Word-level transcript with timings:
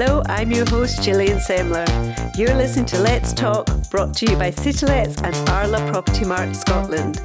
Hello, 0.00 0.22
I'm 0.26 0.52
your 0.52 0.64
host 0.70 1.02
Gillian 1.02 1.38
Semler. 1.38 1.84
You're 2.38 2.54
listening 2.54 2.86
to 2.86 3.00
Let's 3.00 3.32
Talk, 3.32 3.66
brought 3.90 4.14
to 4.18 4.30
you 4.30 4.36
by 4.36 4.52
CityLets 4.52 5.20
and 5.24 5.34
Arla 5.48 5.78
Property 5.90 6.24
Mart 6.24 6.54
Scotland. 6.54 7.20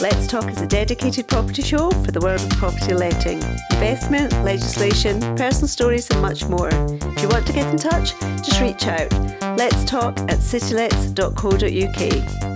Let's 0.00 0.28
Talk 0.28 0.48
is 0.48 0.60
a 0.60 0.66
dedicated 0.68 1.26
property 1.26 1.62
show 1.62 1.90
for 1.90 2.12
the 2.12 2.20
world 2.20 2.40
of 2.40 2.48
property 2.50 2.94
letting, 2.94 3.42
investment, 3.72 4.32
legislation, 4.44 5.18
personal 5.34 5.66
stories, 5.66 6.08
and 6.10 6.22
much 6.22 6.44
more. 6.44 6.70
If 6.70 7.22
you 7.22 7.28
want 7.28 7.44
to 7.48 7.52
get 7.52 7.68
in 7.72 7.76
touch, 7.76 8.12
just 8.44 8.60
reach 8.60 8.86
out. 8.86 9.10
Let's 9.58 9.84
talk 9.84 10.16
at 10.20 10.38
citylets.co.uk. 10.38 12.51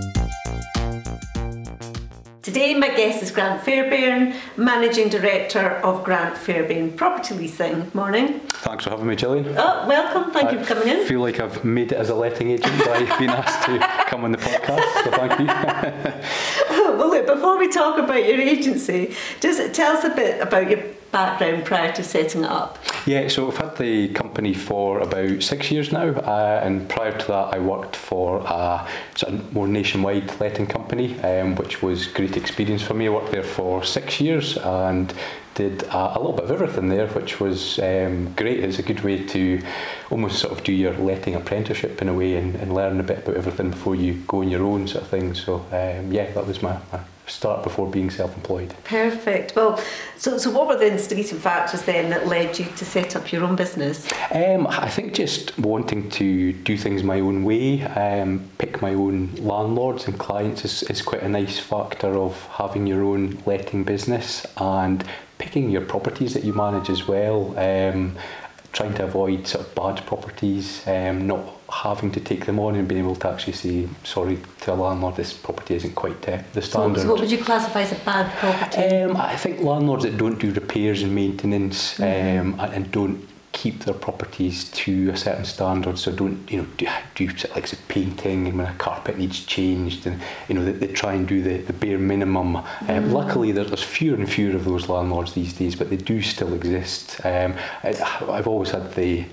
Today, 2.46 2.74
my 2.74 2.86
guest 2.94 3.24
is 3.24 3.32
Grant 3.32 3.64
Fairbairn, 3.64 4.32
Managing 4.56 5.08
Director 5.08 5.80
of 5.82 6.04
Grant 6.04 6.38
Fairbairn 6.38 6.92
Property 6.92 7.34
Leasing. 7.34 7.90
Morning. 7.92 8.38
Thanks 8.38 8.84
for 8.84 8.90
having 8.90 9.08
me, 9.08 9.16
Gillian. 9.16 9.48
Oh, 9.58 9.84
welcome. 9.88 10.30
Thank 10.30 10.50
I 10.50 10.52
you 10.52 10.60
for 10.60 10.74
coming 10.74 10.86
in. 10.86 11.00
I 11.00 11.04
feel 11.06 11.18
like 11.18 11.40
I've 11.40 11.64
made 11.64 11.90
it 11.90 11.96
as 11.96 12.08
a 12.08 12.14
letting 12.14 12.52
agent 12.52 12.78
by 12.84 12.98
being 13.18 13.30
asked 13.30 13.66
to 13.66 13.80
come 14.08 14.22
on 14.22 14.30
the 14.30 14.38
podcast, 14.38 15.02
so 15.02 15.10
thank 15.10 15.40
you. 15.40 15.46
well, 16.96 17.10
look, 17.10 17.26
before 17.26 17.58
we 17.58 17.68
talk 17.68 17.98
about 17.98 18.24
your 18.24 18.40
agency, 18.40 19.16
just 19.40 19.74
tell 19.74 19.96
us 19.96 20.04
a 20.04 20.10
bit 20.10 20.40
about 20.40 20.70
your 20.70 20.84
background 21.16 21.64
prior 21.64 21.90
to 21.92 22.04
setting 22.04 22.44
it 22.44 22.50
up. 22.50 22.78
Yeah, 23.06 23.28
so 23.28 23.48
I've 23.48 23.56
had 23.56 23.76
the 23.78 24.08
company 24.08 24.52
for 24.52 25.00
about 25.00 25.42
six 25.42 25.70
years 25.70 25.90
now, 25.90 26.08
uh, 26.08 26.60
and 26.62 26.86
prior 26.90 27.16
to 27.16 27.26
that, 27.28 27.54
I 27.54 27.58
worked 27.58 27.96
for 27.96 28.40
a 28.40 28.86
sort 29.14 29.32
of 29.32 29.52
more 29.54 29.66
nationwide 29.66 30.38
letting 30.40 30.66
company, 30.66 31.18
um, 31.20 31.54
which 31.54 31.82
was 31.82 32.06
great 32.06 32.36
experience 32.36 32.82
for 32.82 32.92
me. 32.92 33.06
I 33.06 33.10
worked 33.10 33.32
there 33.32 33.42
for 33.42 33.82
six 33.82 34.20
years 34.20 34.58
and 34.58 35.14
did 35.54 35.84
a, 35.84 36.16
a 36.16 36.18
little 36.18 36.34
bit 36.34 36.44
of 36.44 36.50
everything 36.50 36.88
there, 36.90 37.06
which 37.08 37.40
was 37.40 37.78
um, 37.78 38.34
great. 38.34 38.60
It's 38.60 38.78
a 38.78 38.82
good 38.82 39.00
way 39.00 39.24
to 39.24 39.62
almost 40.10 40.38
sort 40.38 40.52
of 40.52 40.64
do 40.64 40.72
your 40.72 40.92
letting 40.98 41.34
apprenticeship 41.34 42.02
in 42.02 42.10
a 42.10 42.14
way 42.14 42.36
and, 42.36 42.56
and 42.56 42.74
learn 42.74 43.00
a 43.00 43.02
bit 43.02 43.18
about 43.20 43.36
everything 43.36 43.70
before 43.70 43.94
you 43.94 44.22
go 44.26 44.42
on 44.42 44.50
your 44.50 44.64
own 44.64 44.86
sort 44.86 45.04
of 45.04 45.08
thing. 45.08 45.32
So 45.32 45.64
um, 45.72 46.12
yeah, 46.12 46.30
that 46.32 46.46
was 46.46 46.60
my, 46.60 46.78
my 46.92 47.00
start 47.26 47.62
before 47.62 47.90
being 47.90 48.10
self-employed. 48.10 48.74
Perfect. 48.84 49.54
Well, 49.56 49.82
so 50.16 50.38
so 50.38 50.50
what 50.50 50.68
were 50.68 50.76
the 50.76 50.90
instigating 50.90 51.38
factors 51.38 51.82
then 51.82 52.10
that 52.10 52.26
led 52.26 52.58
you 52.58 52.64
to 52.64 52.84
set 52.84 53.16
up 53.16 53.32
your 53.32 53.44
own 53.44 53.56
business? 53.56 54.06
Um, 54.32 54.66
I 54.66 54.88
think 54.88 55.14
just 55.14 55.58
wanting 55.58 56.08
to 56.10 56.52
do 56.52 56.76
things 56.76 57.02
my 57.02 57.20
own 57.20 57.44
way, 57.44 57.82
um, 57.82 58.48
pick 58.58 58.80
my 58.80 58.94
own 58.94 59.34
landlords 59.36 60.06
and 60.06 60.18
clients 60.18 60.64
is, 60.64 60.82
is 60.84 61.02
quite 61.02 61.22
a 61.22 61.28
nice 61.28 61.58
factor 61.58 62.16
of 62.16 62.40
having 62.46 62.86
your 62.86 63.02
own 63.04 63.42
letting 63.46 63.84
business 63.84 64.46
and 64.56 65.04
picking 65.38 65.70
your 65.70 65.82
properties 65.82 66.32
that 66.34 66.44
you 66.44 66.52
manage 66.52 66.88
as 66.88 67.06
well. 67.06 67.58
Um, 67.58 68.16
trying 68.76 68.92
to 68.92 69.04
avoid 69.04 69.46
sort 69.46 69.66
of 69.66 69.74
bad 69.74 70.06
properties, 70.06 70.86
um, 70.86 71.26
not 71.26 71.40
having 71.72 72.12
to 72.12 72.20
take 72.20 72.44
them 72.44 72.58
on 72.60 72.74
and 72.74 72.86
being 72.86 73.00
able 73.00 73.16
to 73.16 73.28
actually 73.28 73.54
say 73.54 73.88
sorry 74.04 74.38
to 74.60 74.72
a 74.72 74.74
landlord 74.74 75.16
this 75.16 75.32
property 75.32 75.74
isn't 75.74 75.94
quite 75.94 76.28
uh, 76.28 76.38
the 76.52 76.60
standard. 76.60 77.00
So, 77.00 77.10
what 77.10 77.20
would 77.20 77.30
you 77.30 77.42
classify 77.42 77.80
as 77.80 77.92
a 77.92 78.04
bad 78.04 78.30
property? 78.38 78.82
Um, 79.02 79.16
I 79.16 79.34
think 79.36 79.60
landlords 79.60 80.04
that 80.04 80.18
don't 80.18 80.38
do 80.38 80.52
repairs 80.52 81.02
and 81.02 81.14
maintenance 81.14 81.94
mm-hmm. 81.94 82.54
um, 82.54 82.60
and, 82.60 82.74
and 82.74 82.92
don't 82.92 83.26
keep 83.56 83.84
their 83.84 83.94
properties 83.94 84.70
to 84.70 85.08
a 85.08 85.16
certain 85.16 85.46
standard. 85.46 85.98
So 85.98 86.12
don't 86.12 86.38
you 86.50 86.58
know 86.58 86.68
do, 86.76 86.86
do 87.14 87.26
like 87.54 87.66
say 87.66 87.78
painting 87.88 88.46
and 88.46 88.58
when 88.58 88.66
a 88.66 88.74
carpet 88.74 89.16
needs 89.16 89.44
changed, 89.44 90.06
and 90.06 90.20
you 90.48 90.54
know 90.54 90.64
they, 90.64 90.72
they 90.72 90.88
try 90.88 91.14
and 91.14 91.26
do 91.26 91.42
the, 91.42 91.56
the 91.62 91.72
bare 91.72 91.98
minimum. 91.98 92.56
Um, 92.56 92.64
mm. 92.88 93.12
luckily, 93.12 93.52
there's, 93.52 93.68
there's 93.68 93.82
fewer 93.82 94.16
and 94.16 94.30
fewer 94.30 94.54
of 94.54 94.66
those 94.66 94.88
landlords 94.88 95.32
these 95.32 95.54
days, 95.54 95.74
but 95.74 95.88
they 95.88 95.96
do 95.96 96.20
still 96.20 96.52
exist. 96.52 97.18
Um, 97.24 97.54
I, 97.82 97.94
I've 98.28 98.46
always 98.46 98.70
had 98.70 98.94
the 98.94 99.24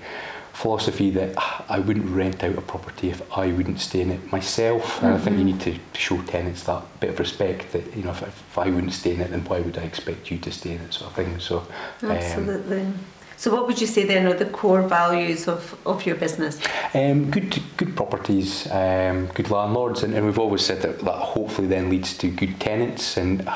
philosophy 0.54 1.10
that 1.10 1.34
I 1.68 1.80
wouldn't 1.80 2.06
rent 2.06 2.44
out 2.44 2.56
a 2.56 2.60
property 2.60 3.10
if 3.10 3.20
I 3.36 3.48
wouldn't 3.48 3.80
stay 3.80 4.00
in 4.02 4.12
it 4.12 4.32
myself. 4.32 4.84
Mm-hmm. 4.84 5.06
And 5.06 5.14
I 5.14 5.18
think 5.18 5.38
you 5.38 5.44
need 5.44 5.60
to 5.62 5.76
show 5.94 6.22
tenants 6.22 6.62
that 6.62 6.82
bit 7.00 7.10
of 7.10 7.18
respect 7.18 7.72
that, 7.72 7.96
you 7.96 8.04
know, 8.04 8.12
if, 8.12 8.22
if 8.22 8.58
I 8.58 8.70
wouldn't 8.70 8.92
stay 8.92 9.14
in 9.14 9.20
it, 9.20 9.30
then 9.30 9.44
why 9.44 9.60
would 9.60 9.76
I 9.76 9.82
expect 9.82 10.30
you 10.30 10.38
to 10.38 10.52
stay 10.52 10.74
in 10.76 10.80
it, 10.80 10.94
sort 10.94 11.10
of 11.10 11.16
thing. 11.16 11.40
So, 11.40 11.66
Absolutely. 12.02 12.82
Um, 12.82 12.98
so 13.36 13.52
what 13.54 13.66
would 13.66 13.80
you 13.80 13.86
say 13.86 14.04
then 14.04 14.26
are 14.26 14.34
the 14.34 14.46
core 14.46 14.82
values 14.82 15.48
of, 15.48 15.78
of 15.86 16.06
your 16.06 16.16
business? 16.16 16.60
Um, 16.94 17.30
good 17.30 17.60
good 17.76 17.96
properties, 17.96 18.70
um, 18.70 19.26
good 19.34 19.50
landlords, 19.50 20.02
and, 20.02 20.14
and 20.14 20.24
we've 20.24 20.38
always 20.38 20.64
said 20.64 20.82
that 20.82 21.00
that 21.00 21.12
hopefully 21.12 21.68
then 21.68 21.90
leads 21.90 22.16
to 22.18 22.30
good 22.30 22.60
tenants, 22.60 23.16
and 23.16 23.48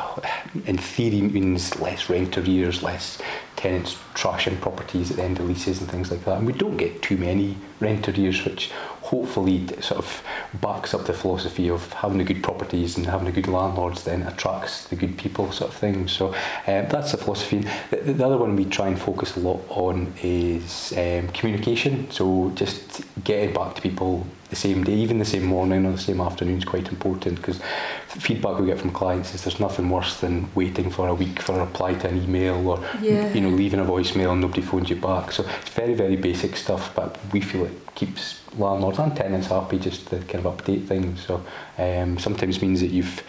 in 0.66 0.78
theory 0.78 1.22
means 1.22 1.78
less 1.80 2.10
rent 2.10 2.36
arrears, 2.38 2.82
less 2.82 3.18
tenants 3.56 3.96
trashing 4.14 4.60
properties 4.60 5.10
at 5.10 5.16
the 5.16 5.22
end 5.22 5.38
of 5.40 5.48
leases 5.48 5.80
and 5.80 5.90
things 5.90 6.10
like 6.10 6.24
that. 6.24 6.38
And 6.38 6.46
we 6.46 6.52
don't 6.52 6.76
get 6.76 7.02
too 7.02 7.16
many 7.16 7.56
rent 7.80 8.08
arrears, 8.08 8.44
which 8.44 8.70
hopefully 9.08 9.66
sort 9.80 9.98
of 9.98 10.22
backs 10.60 10.92
up 10.92 11.06
the 11.06 11.14
philosophy 11.14 11.68
of 11.68 11.90
having 11.94 12.18
the 12.18 12.24
good 12.24 12.42
properties 12.42 12.96
and 12.98 13.06
having 13.06 13.24
the 13.24 13.32
good 13.32 13.48
landlords 13.48 14.04
then 14.04 14.22
attracts 14.22 14.84
the 14.88 14.96
good 14.96 15.16
people 15.16 15.50
sort 15.50 15.70
of 15.70 15.76
thing. 15.76 16.06
So 16.08 16.28
um, 16.66 16.88
that's 16.88 17.12
the 17.12 17.18
philosophy. 17.18 17.64
The, 17.90 18.12
the, 18.12 18.26
other 18.26 18.36
one 18.36 18.54
we 18.54 18.66
try 18.66 18.88
and 18.88 19.00
focus 19.00 19.36
a 19.36 19.40
lot 19.40 19.60
on 19.70 20.12
is 20.22 20.92
um, 20.92 21.28
communication. 21.28 22.10
So 22.10 22.52
just 22.54 23.02
getting 23.24 23.54
back 23.54 23.74
to 23.76 23.80
people 23.80 24.26
the 24.50 24.56
same 24.56 24.84
day, 24.84 24.94
even 24.94 25.18
the 25.18 25.24
same 25.24 25.44
morning 25.44 25.86
or 25.86 25.92
the 25.92 25.98
same 25.98 26.20
afternoon 26.20 26.58
is 26.58 26.64
quite 26.64 26.88
important 26.88 27.36
because 27.36 27.60
feedback 28.08 28.58
we 28.58 28.66
get 28.66 28.78
from 28.78 28.90
clients 28.90 29.34
is 29.34 29.44
there's 29.44 29.60
nothing 29.60 29.90
worse 29.90 30.18
than 30.20 30.48
waiting 30.54 30.90
for 30.90 31.08
a 31.08 31.14
week 31.14 31.42
for 31.42 31.56
a 31.56 31.60
reply 31.66 31.92
to 31.92 32.08
an 32.08 32.22
email 32.22 32.66
or 32.66 32.82
yeah. 33.02 33.32
you 33.34 33.40
know 33.40 33.50
leaving 33.50 33.80
a 33.80 33.84
voicemail 33.84 34.32
and 34.32 34.40
nobody 34.40 34.62
phones 34.62 34.88
you 34.88 34.96
back. 34.96 35.30
So 35.30 35.44
it's 35.60 35.70
very 35.70 35.94
very 35.94 36.16
basic 36.16 36.56
stuff, 36.56 36.94
but 36.94 37.18
we 37.32 37.40
feel 37.40 37.66
it 37.66 37.94
keeps 37.94 38.40
landlords 38.56 38.98
and 38.98 39.14
tenants 39.14 39.48
happy 39.48 39.78
just 39.78 40.08
to 40.08 40.18
kind 40.20 40.44
of 40.44 40.56
update 40.56 40.86
things. 40.86 41.26
So 41.26 41.44
um, 41.76 42.18
sometimes 42.18 42.62
means 42.62 42.80
that 42.80 42.90
you've 42.90 43.22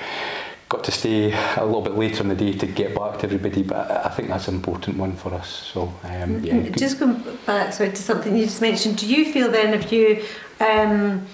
got 0.69 0.84
to 0.84 0.91
stay 0.91 1.34
a 1.57 1.66
little 1.66 1.81
bit 1.81 1.95
later 1.95 2.22
in 2.22 2.29
the 2.29 2.35
day 2.35 2.53
to 2.53 2.68
get 2.68 2.95
back 2.95 3.18
to 3.19 3.25
everybody, 3.25 3.63
but 3.63 4.06
I 4.06 4.09
think 4.09 4.29
that's 4.29 4.47
an 4.47 4.56
important 4.56 4.97
one 4.97 5.16
for 5.16 5.34
us. 5.34 5.50
So 5.73 5.94
um, 6.03 6.44
yeah. 6.44 6.69
Just 6.69 7.00
going 7.00 7.22
back 7.45 7.73
sorry, 7.73 7.89
to 7.89 7.95
something 7.97 8.35
you 8.35 8.45
just 8.45 8.62
mentioned, 8.62 8.97
do 8.97 9.07
you 9.07 9.34
feel 9.34 9.51
then 9.51 9.73
if 9.73 9.91
you 9.91 10.23
um, 10.59 11.25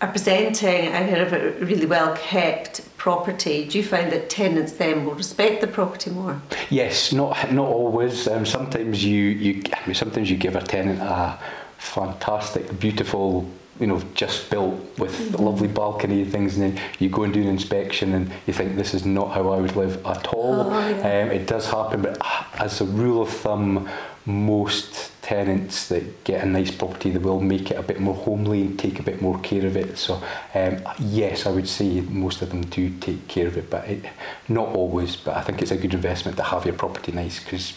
are 0.00 0.08
presenting 0.08 0.88
a 0.88 0.90
kind 0.90 1.16
of 1.16 1.32
a 1.32 1.50
really 1.64 1.86
well 1.86 2.14
kept 2.16 2.96
property, 2.96 3.66
do 3.66 3.78
you 3.78 3.84
find 3.84 4.12
that 4.12 4.28
tenants 4.28 4.72
then 4.72 5.04
will 5.04 5.14
respect 5.14 5.60
the 5.60 5.66
property 5.66 6.10
more? 6.10 6.40
Yes, 6.70 7.12
not 7.12 7.52
not 7.52 7.68
always. 7.68 8.28
Um, 8.28 8.44
sometimes 8.44 9.04
you 9.04 9.22
you 9.22 9.62
I 9.72 9.86
mean, 9.86 9.94
sometimes 9.94 10.30
you 10.30 10.36
give 10.36 10.56
a 10.56 10.62
tenant 10.62 11.00
a 11.00 11.38
fantastic, 11.78 12.78
beautiful 12.78 13.48
you 13.80 13.86
know, 13.86 14.00
just 14.14 14.48
built 14.48 14.74
with 14.98 15.12
mm-hmm. 15.12 15.34
a 15.34 15.42
lovely 15.42 15.68
balcony 15.68 16.22
and 16.22 16.32
things, 16.32 16.56
and 16.56 16.62
then 16.62 16.84
you 16.98 17.08
go 17.10 17.24
and 17.24 17.34
do 17.34 17.42
an 17.42 17.48
inspection 17.48 18.14
and 18.14 18.32
you 18.46 18.52
think 18.54 18.74
this 18.74 18.94
is 18.94 19.04
not 19.04 19.32
how 19.32 19.50
I 19.50 19.60
would 19.60 19.76
live 19.76 20.04
at 20.06 20.28
all. 20.28 20.72
Oh, 20.72 20.88
yeah. 20.88 21.22
um, 21.22 21.30
it 21.30 21.46
does 21.46 21.68
happen, 21.70 22.02
but 22.02 22.18
as 22.54 22.80
a 22.80 22.86
rule 22.86 23.22
of 23.22 23.28
thumb, 23.28 23.88
most 24.24 25.12
tenants 25.26 25.88
that 25.88 26.22
get 26.22 26.44
a 26.44 26.46
nice 26.46 26.70
property, 26.70 27.10
they 27.10 27.18
will 27.18 27.40
make 27.40 27.72
it 27.72 27.76
a 27.76 27.82
bit 27.82 27.98
more 27.98 28.14
homely 28.14 28.62
and 28.62 28.78
take 28.78 29.00
a 29.00 29.02
bit 29.02 29.20
more 29.20 29.36
care 29.40 29.66
of 29.66 29.76
it. 29.76 29.98
So 29.98 30.22
um, 30.54 30.78
yes, 31.00 31.46
I 31.46 31.50
would 31.50 31.68
say 31.68 32.00
most 32.02 32.42
of 32.42 32.50
them 32.50 32.62
do 32.62 32.90
take 33.00 33.26
care 33.26 33.48
of 33.48 33.56
it, 33.56 33.68
but 33.68 33.88
it, 33.88 34.04
not 34.48 34.68
always. 34.68 35.16
But 35.16 35.36
I 35.36 35.42
think 35.42 35.62
it's 35.62 35.72
a 35.72 35.76
good 35.76 35.94
investment 35.94 36.36
to 36.36 36.44
have 36.44 36.64
your 36.64 36.74
property 36.74 37.10
nice 37.10 37.42
because 37.42 37.74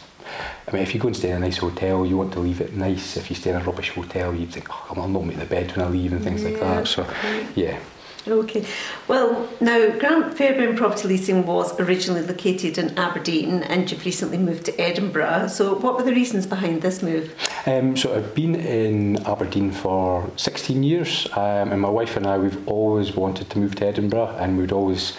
I 0.67 0.71
mean, 0.71 0.83
if 0.83 0.93
you 0.93 1.01
go 1.01 1.07
and 1.07 1.17
stay 1.17 1.31
in 1.31 1.37
a 1.37 1.39
nice 1.39 1.57
hotel, 1.57 2.05
you 2.05 2.17
want 2.17 2.33
to 2.33 2.39
leave 2.39 2.61
it 2.61 2.75
nice. 2.75 3.17
If 3.17 3.31
you 3.31 3.35
stay 3.35 3.49
in 3.49 3.55
a 3.55 3.63
rubbish 3.63 3.89
hotel, 3.89 4.35
you 4.35 4.45
think, 4.45 4.67
oh, 4.69 5.01
I'll 5.01 5.07
not 5.07 5.25
make 5.25 5.39
the 5.39 5.45
bed 5.45 5.75
when 5.75 5.87
I 5.87 5.89
leave 5.89 6.13
and 6.13 6.23
things 6.23 6.43
yeah. 6.43 6.49
like 6.49 6.59
that. 6.59 6.87
So, 6.87 7.07
yeah. 7.55 7.79
Okay. 8.27 8.65
Well, 9.07 9.49
now 9.61 9.97
Grant 9.97 10.37
Fairbairn 10.37 10.75
Property 10.75 11.07
Leasing 11.07 11.45
was 11.45 11.79
originally 11.79 12.21
located 12.21 12.77
in 12.77 12.97
Aberdeen 12.97 13.63
and 13.63 13.89
you've 13.89 14.05
recently 14.05 14.37
moved 14.37 14.65
to 14.65 14.79
Edinburgh. 14.79 15.47
So, 15.47 15.75
what 15.75 15.95
were 15.95 16.03
the 16.03 16.13
reasons 16.13 16.45
behind 16.45 16.81
this 16.81 17.01
move? 17.01 17.33
Um, 17.65 17.95
so, 17.95 18.15
I've 18.15 18.35
been 18.35 18.55
in 18.55 19.25
Aberdeen 19.25 19.71
for 19.71 20.29
16 20.35 20.83
years, 20.83 21.27
um, 21.33 21.71
and 21.71 21.81
my 21.81 21.89
wife 21.89 22.17
and 22.17 22.27
I, 22.27 22.37
we've 22.37 22.67
always 22.67 23.15
wanted 23.15 23.49
to 23.51 23.59
move 23.59 23.75
to 23.75 23.87
Edinburgh, 23.87 24.35
and 24.39 24.57
we'd 24.57 24.71
always 24.71 25.17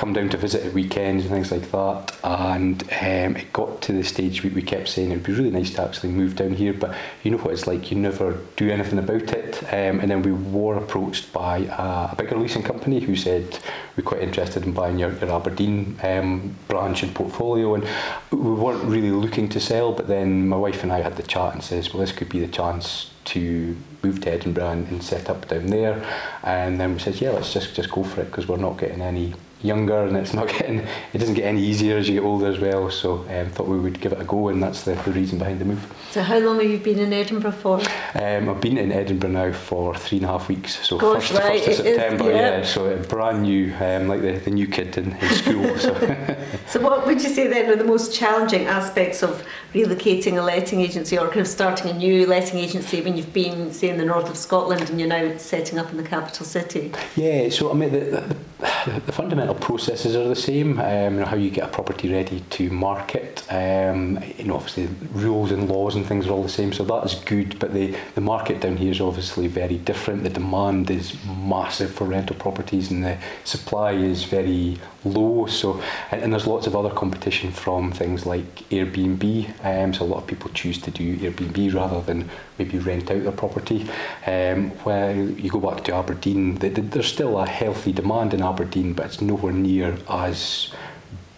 come 0.00 0.14
down 0.14 0.30
to 0.30 0.38
visit 0.38 0.64
at 0.64 0.72
weekends 0.72 1.26
and 1.26 1.30
things 1.30 1.52
like 1.52 1.70
that. 1.70 2.16
And 2.24 2.82
um, 2.84 3.36
it 3.36 3.52
got 3.52 3.82
to 3.82 3.92
the 3.92 4.02
stage 4.02 4.42
we, 4.42 4.48
we 4.48 4.62
kept 4.62 4.88
saying 4.88 5.10
it'd 5.10 5.24
be 5.24 5.34
really 5.34 5.50
nice 5.50 5.74
to 5.74 5.82
actually 5.82 6.08
move 6.08 6.36
down 6.36 6.54
here, 6.54 6.72
but 6.72 6.96
you 7.22 7.30
know 7.30 7.36
what 7.36 7.52
it's 7.52 7.66
like, 7.66 7.90
you 7.90 7.98
never 7.98 8.38
do 8.56 8.70
anything 8.70 8.98
about 8.98 9.30
it. 9.34 9.62
Um, 9.64 10.00
and 10.00 10.10
then 10.10 10.22
we 10.22 10.32
were 10.32 10.78
approached 10.78 11.30
by 11.34 11.58
a, 11.58 12.12
a 12.12 12.14
bigger 12.16 12.38
leasing 12.38 12.62
company 12.62 13.00
who 13.00 13.14
said 13.14 13.58
we're 13.94 14.02
quite 14.02 14.22
interested 14.22 14.64
in 14.64 14.72
buying 14.72 14.98
your, 14.98 15.12
your 15.18 15.32
Aberdeen 15.32 15.98
um, 16.02 16.56
branch 16.66 17.02
and 17.02 17.14
portfolio. 17.14 17.74
And 17.74 17.84
we 18.30 18.38
weren't 18.38 18.84
really 18.84 19.10
looking 19.10 19.50
to 19.50 19.60
sell, 19.60 19.92
but 19.92 20.08
then 20.08 20.48
my 20.48 20.56
wife 20.56 20.82
and 20.82 20.90
I 20.90 21.02
had 21.02 21.18
the 21.18 21.24
chat 21.24 21.52
and 21.52 21.62
says, 21.62 21.92
well, 21.92 22.00
this 22.00 22.12
could 22.12 22.30
be 22.30 22.40
the 22.40 22.48
chance 22.48 23.10
to 23.26 23.76
move 24.02 24.22
to 24.22 24.32
Edinburgh 24.32 24.70
and, 24.70 24.88
and 24.88 25.02
set 25.02 25.28
up 25.28 25.46
down 25.48 25.66
there. 25.66 26.02
And 26.42 26.80
then 26.80 26.94
we 26.94 27.00
said, 27.00 27.20
yeah, 27.20 27.32
let's 27.32 27.52
just 27.52 27.74
just 27.74 27.90
go 27.90 28.02
for 28.02 28.22
it 28.22 28.30
because 28.30 28.48
we're 28.48 28.56
not 28.56 28.78
getting 28.78 29.02
any 29.02 29.34
younger 29.62 30.04
and 30.04 30.16
it's 30.16 30.32
not 30.32 30.48
getting 30.58 30.78
it 31.12 31.18
doesn't 31.18 31.34
get 31.34 31.44
any 31.44 31.62
easier 31.62 31.98
as 31.98 32.08
you 32.08 32.14
get 32.14 32.24
older 32.26 32.46
as 32.46 32.58
well 32.58 32.90
so 32.90 33.26
um, 33.28 33.48
thought 33.50 33.66
we 33.66 33.78
would 33.78 34.00
give 34.00 34.12
it 34.12 34.20
a 34.20 34.24
go 34.24 34.48
and 34.48 34.62
that's 34.62 34.82
the, 34.82 34.94
the 35.04 35.12
reason 35.12 35.38
behind 35.38 35.58
the 35.58 35.64
move 35.64 35.92
so 36.10 36.22
how 36.22 36.38
long 36.38 36.58
have 36.60 36.70
you 36.70 36.78
been 36.78 36.98
in 36.98 37.12
Edinburgh 37.12 37.52
for 37.52 37.80
um, 38.14 38.48
I've 38.48 38.60
been 38.60 38.78
in 38.78 38.90
Edinburgh 38.90 39.30
now 39.30 39.52
for 39.52 39.94
three 39.94 40.18
and 40.18 40.24
a 40.24 40.28
half 40.28 40.48
weeks 40.48 40.86
so 40.86 40.98
Gosh, 40.98 41.28
first, 41.28 41.42
right, 41.42 41.64
first 41.64 41.80
of 41.80 41.86
September 41.86 42.30
is, 42.30 42.36
yeah. 42.36 42.58
yeah. 42.58 42.64
so 42.64 42.96
brand 43.04 43.42
new 43.42 43.74
um, 43.80 44.08
like 44.08 44.22
the, 44.22 44.32
the 44.38 44.50
new 44.50 44.66
kid 44.66 44.96
in, 44.96 45.12
in 45.12 45.28
school 45.30 45.78
so. 45.78 45.94
so 46.66 46.80
what 46.80 47.06
would 47.06 47.22
you 47.22 47.28
say 47.28 47.46
then 47.46 47.70
are 47.70 47.76
the 47.76 47.84
most 47.84 48.14
challenging 48.14 48.66
aspects 48.66 49.22
of 49.22 49.44
relocating 49.74 50.38
a 50.38 50.42
letting 50.42 50.80
agency 50.80 51.18
or 51.18 51.26
kind 51.26 51.40
of 51.40 51.48
starting 51.48 51.90
a 51.90 51.94
new 51.94 52.26
letting 52.26 52.58
agency 52.58 53.00
when 53.02 53.16
you've 53.16 53.32
been 53.32 53.72
say 53.72 53.90
in 53.90 53.98
the 53.98 54.04
north 54.04 54.28
of 54.28 54.36
Scotland 54.36 54.88
and 54.88 54.98
you're 54.98 55.08
now 55.08 55.36
setting 55.36 55.78
up 55.78 55.90
in 55.90 55.96
the 55.96 56.02
capital 56.02 56.46
city 56.46 56.92
yeah 57.14 57.48
so 57.50 57.70
I 57.70 57.74
mean 57.74 57.92
the, 57.92 58.00
the, 58.00 59.00
the 59.06 59.12
fundamental 59.12 59.49
processes 59.54 60.16
are 60.16 60.28
the 60.28 60.36
same. 60.36 60.78
Um, 60.80 61.14
you 61.14 61.20
know, 61.20 61.26
how 61.26 61.36
you 61.36 61.50
get 61.50 61.64
a 61.64 61.68
property 61.68 62.12
ready 62.12 62.40
to 62.50 62.70
market. 62.70 63.44
Um, 63.50 64.22
you 64.36 64.44
know, 64.44 64.56
obviously 64.56 64.88
rules 65.12 65.50
and 65.50 65.68
laws 65.68 65.96
and 65.96 66.06
things 66.06 66.26
are 66.26 66.30
all 66.30 66.42
the 66.42 66.48
same, 66.48 66.72
so 66.72 66.84
that's 66.84 67.14
good. 67.24 67.58
But 67.58 67.72
the 67.72 67.96
the 68.14 68.20
market 68.20 68.60
down 68.60 68.76
here 68.76 68.90
is 68.90 69.00
obviously 69.00 69.46
very 69.46 69.78
different. 69.78 70.22
The 70.22 70.30
demand 70.30 70.90
is 70.90 71.16
massive 71.24 71.92
for 71.92 72.04
rental 72.04 72.36
properties, 72.36 72.90
and 72.90 73.04
the 73.04 73.18
supply 73.44 73.92
is 73.92 74.24
very 74.24 74.78
low. 75.04 75.46
So, 75.46 75.82
and, 76.10 76.22
and 76.22 76.32
there's 76.32 76.46
lots 76.46 76.66
of 76.66 76.76
other 76.76 76.90
competition 76.90 77.50
from 77.50 77.92
things 77.92 78.26
like 78.26 78.68
Airbnb. 78.70 79.64
Um, 79.64 79.94
so 79.94 80.04
a 80.04 80.06
lot 80.06 80.18
of 80.18 80.26
people 80.26 80.50
choose 80.54 80.80
to 80.82 80.90
do 80.90 81.16
Airbnb 81.18 81.74
rather 81.74 82.00
than 82.00 82.28
maybe 82.60 82.78
rent 82.78 83.10
out 83.10 83.22
their 83.22 83.32
property. 83.32 83.86
Um, 84.26 84.70
where 84.84 85.14
you 85.14 85.50
go 85.50 85.60
back 85.60 85.82
to 85.84 85.94
Aberdeen, 85.94 86.56
the, 86.56 86.68
the, 86.68 86.82
there's 86.82 87.06
still 87.06 87.38
a 87.38 87.46
healthy 87.46 87.92
demand 87.92 88.34
in 88.34 88.42
Aberdeen, 88.42 88.92
but 88.92 89.06
it's 89.06 89.22
nowhere 89.22 89.52
near 89.52 89.96
as 90.08 90.72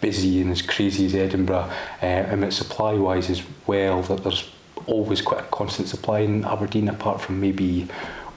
busy 0.01 0.41
and 0.41 0.51
as 0.51 0.61
crazy 0.61 1.05
as 1.05 1.15
Edinburgh. 1.15 1.69
Uh, 2.01 2.05
and 2.05 2.53
supply 2.53 2.93
wise 2.93 3.29
as 3.29 3.41
well, 3.67 4.01
that 4.03 4.23
there's 4.23 4.49
always 4.85 5.21
quite 5.21 5.39
a 5.39 5.47
constant 5.47 5.87
supply 5.87 6.19
in 6.19 6.43
Aberdeen, 6.43 6.89
apart 6.89 7.21
from 7.21 7.39
maybe 7.39 7.87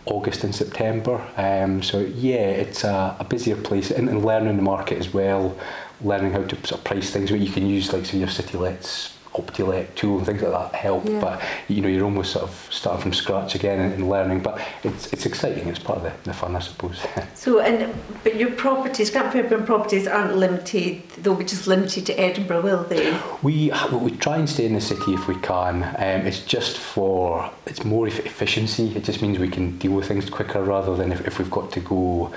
August 0.04 0.44
and 0.44 0.54
September. 0.54 1.20
Um, 1.36 1.82
so 1.82 1.98
yeah, 1.98 2.46
it's 2.62 2.84
a, 2.84 3.16
a 3.18 3.24
busier 3.24 3.56
place 3.56 3.90
and, 3.90 4.08
and 4.08 4.24
learning 4.24 4.56
the 4.56 4.62
market 4.62 4.98
as 4.98 5.12
well, 5.12 5.58
learning 6.02 6.30
how 6.30 6.44
to 6.44 6.54
sort 6.54 6.72
of 6.78 6.84
price 6.84 7.10
things. 7.10 7.32
What 7.32 7.40
you 7.40 7.50
can 7.50 7.66
use 7.66 7.92
like 7.92 8.06
so 8.06 8.16
your 8.16 8.28
CityLets 8.28 9.15
OptiLet 9.36 9.94
tool 9.94 10.18
and 10.18 10.26
things 10.26 10.42
like 10.42 10.52
that 10.52 10.74
help. 10.74 11.08
Yeah. 11.08 11.20
But 11.20 11.42
you 11.68 11.80
know, 11.82 11.88
you're 11.88 12.04
almost 12.04 12.32
sort 12.32 12.44
of 12.44 12.68
starting 12.70 13.02
from 13.02 13.12
scratch 13.12 13.54
again 13.54 13.80
and, 13.80 13.94
and 13.94 14.08
learning. 14.08 14.40
But 14.40 14.60
it's 14.82 15.12
it's 15.12 15.26
exciting. 15.26 15.68
It's 15.68 15.78
part 15.78 15.98
of 15.98 16.04
the, 16.04 16.12
the 16.30 16.34
fun, 16.34 16.56
I 16.56 16.60
suppose. 16.60 17.04
so, 17.34 17.60
and 17.60 17.94
but 18.24 18.36
your 18.36 18.50
properties, 18.52 19.10
Grant 19.10 19.32
Fairbairn 19.32 19.64
properties, 19.64 20.06
aren't 20.06 20.36
limited. 20.36 21.08
They'll 21.10 21.34
be 21.34 21.44
just 21.44 21.66
limited 21.66 22.06
to 22.06 22.18
Edinburgh, 22.18 22.62
will 22.62 22.84
they? 22.84 23.18
We 23.42 23.72
we 23.92 24.10
try 24.12 24.36
and 24.38 24.48
stay 24.48 24.66
in 24.66 24.74
the 24.74 24.80
city 24.80 25.14
if 25.14 25.28
we 25.28 25.36
can. 25.36 25.82
Um, 25.84 26.26
it's 26.26 26.44
just 26.44 26.78
for 26.78 27.50
it's 27.66 27.84
more 27.84 28.06
efficiency. 28.08 28.96
It 28.96 29.04
just 29.04 29.22
means 29.22 29.38
we 29.38 29.48
can 29.48 29.78
deal 29.78 29.92
with 29.92 30.08
things 30.08 30.30
quicker 30.30 30.62
rather 30.62 30.96
than 30.96 31.12
if, 31.12 31.26
if 31.26 31.38
we've 31.38 31.50
got 31.50 31.72
to 31.72 31.80
go 31.80 32.32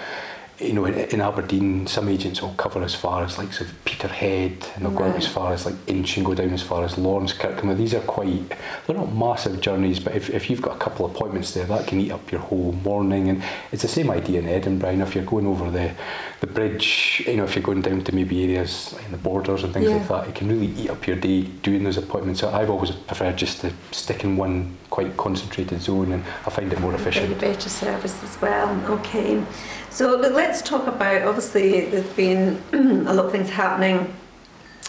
you 0.60 0.74
know, 0.74 0.86
in, 0.86 0.96
in 0.96 1.22
Aberdeen, 1.22 1.88
some 1.88 2.10
agents 2.10 2.42
will 2.42 2.54
cover 2.54 2.84
as 2.84 2.94
far 2.94 3.24
as 3.24 3.38
like 3.38 3.54
sort 3.54 3.70
of 3.70 3.86
Peterhead, 3.86 4.66
and 4.76 4.86
they'll 4.86 4.92
right. 4.92 5.00
go 5.00 5.06
out 5.06 5.16
as 5.16 5.28
far 5.28 5.54
as 5.54 5.66
like 5.66 5.76
Insch 5.88 6.18
and 6.18 6.26
go 6.26 6.34
down 6.34 6.50
as 6.50 6.62
far 6.62 6.84
as 6.84 6.96
Laurencekirk. 6.96 7.64
Now, 7.64 7.74
these 7.74 7.94
are 7.94 8.02
quite, 8.02 8.50
they're 8.86 8.98
not 8.98 9.14
massive 9.14 9.62
journeys, 9.62 10.00
but 10.00 10.16
if, 10.16 10.30
if 10.30 10.50
you've 10.50 10.62
got 10.62 10.76
a 10.76 10.80
couple 10.80 11.06
of 11.06 11.16
appointments 11.16 11.54
there, 11.54 11.66
that 11.66 11.88
can 11.88 12.02
eat 12.02 12.12
up 12.12 12.32
your 12.32 12.42
whole 12.42 12.74
morning. 12.84 13.30
And 13.30 13.44
it's 13.72 13.84
the 13.84 13.88
same 13.88 14.12
idea 14.12 14.40
in 14.40 14.48
Edinburgh. 14.48 14.96
Know, 14.96 15.06
if 15.06 15.16
you're 15.16 15.24
going 15.24 15.48
over 15.48 15.72
the, 15.72 15.94
the 16.40 16.48
bridge, 16.48 17.22
you 17.28 17.36
know, 17.36 17.44
if 17.44 17.56
you're 17.56 17.64
going 17.64 17.82
down 17.82 18.02
to 18.02 18.16
maybe 18.16 18.44
areas 18.44 18.94
like 18.94 19.06
in 19.06 19.12
the 19.12 19.18
borders 19.18 19.64
and 19.64 19.74
things 19.74 19.90
yeah. 19.90 19.98
like 19.98 20.08
that, 20.08 20.28
it 20.30 20.36
can 20.36 20.48
really 20.48 20.68
eat 20.74 20.90
up 20.90 21.06
your 21.06 21.18
day 21.18 21.42
doing 21.44 21.84
those 21.84 21.98
appointments. 21.98 22.40
So 22.40 22.50
I've 22.50 22.70
always 22.70 22.92
preferred 22.92 23.38
just 23.38 23.62
to 23.62 23.74
stick 23.92 24.24
in 24.24 24.38
one 24.38 24.78
quite 24.90 25.18
concentrated 25.18 25.82
zone, 25.82 26.14
and 26.14 26.24
I 26.46 26.50
find 26.50 26.72
it 26.72 26.80
more 26.80 26.96
efficient. 26.96 27.40
Better 27.42 27.70
service 27.70 28.24
as 28.24 28.40
well. 28.42 28.70
Okay. 28.92 29.44
So 29.90 30.16
let's 30.16 30.62
talk 30.62 30.88
about 30.88 31.24
obviously 31.24 31.86
there's 31.86 32.14
been 32.14 32.62
a 32.74 33.14
lot 33.14 33.26
of 33.26 33.32
things 33.32 33.50
happening 33.50 34.14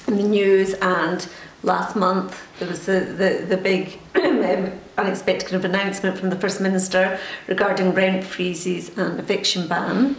in 0.06 0.16
the 0.16 0.22
news 0.22 0.74
and 0.74 1.28
last 1.62 1.94
month 1.94 2.40
there 2.58 2.68
was 2.68 2.86
the, 2.86 3.00
the, 3.00 3.44
the 3.48 3.56
big 3.56 3.98
um, 4.14 4.72
unexpected 4.98 5.48
kind 5.48 5.64
of 5.64 5.70
announcement 5.70 6.18
from 6.18 6.30
the 6.30 6.36
First 6.36 6.60
Minister 6.60 7.18
regarding 7.46 7.92
rent 7.92 8.24
freezes 8.24 8.96
and 8.98 9.18
eviction 9.18 9.66
ban. 9.66 10.16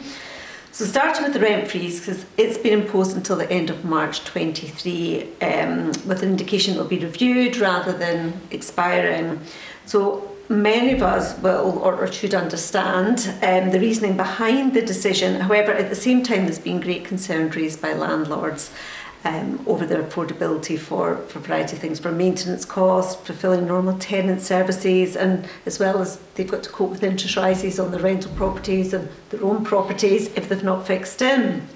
So 0.74 0.86
starting 0.86 1.24
with 1.24 1.34
the 1.34 1.40
rent 1.42 1.70
freeze, 1.70 2.00
because 2.00 2.26
it's 2.38 2.58
been 2.58 2.80
imposed 2.80 3.18
until 3.18 3.36
the 3.36 3.52
end 3.52 3.70
of 3.70 3.84
March 3.84 4.24
23 4.24 5.28
um, 5.42 5.88
with 6.08 6.24
an 6.24 6.30
indication 6.30 6.76
it 6.76 6.78
will 6.78 6.86
be 6.86 7.00
reviewed 7.00 7.58
rather 7.58 7.92
than 7.92 8.40
expiring. 8.52 9.42
So 9.86 10.32
many 10.48 10.94
of 10.94 11.02
us 11.02 11.38
will 11.40 11.78
or, 11.80 11.96
or 11.96 12.10
should 12.10 12.34
understand 12.34 13.34
um, 13.44 13.72
the 13.72 13.82
reasoning 13.82 14.16
behind 14.16 14.74
the 14.74 14.82
decision. 14.82 15.42
However, 15.42 15.74
at 15.74 15.90
the 15.90 15.96
same 15.96 16.24
time, 16.24 16.46
there's 16.46 16.60
been 16.60 16.80
great 16.80 17.04
concern 17.04 17.50
raised 17.50 17.82
by 17.82 17.92
landlords. 17.92 18.72
Um, 19.24 19.64
over 19.68 19.86
their 19.86 20.02
affordability 20.02 20.80
for, 20.80 21.18
for 21.28 21.38
a 21.38 21.42
variety 21.44 21.76
of 21.76 21.80
things, 21.80 22.00
for 22.00 22.12
maintenance 22.12 22.66
costs, 22.66 23.24
fulfilling 23.24 23.68
normal 23.68 23.96
tenant 24.00 24.42
services, 24.42 25.16
and 25.16 25.48
as 25.68 25.78
well 25.78 26.02
as 26.02 26.18
they've 26.34 26.50
got 26.50 26.64
to 26.64 26.72
cope 26.72 26.90
with 26.90 27.04
interest 27.04 27.36
rises 27.36 27.80
on 27.80 27.92
their 27.92 28.00
rental 28.00 28.32
properties 28.32 28.94
and 28.94 29.08
their 29.30 29.44
own 29.44 29.64
properties 29.64 30.34
if 30.36 30.50
they've 30.50 30.64
not 30.64 30.88
fixed 30.88 31.22
in. 31.22 31.68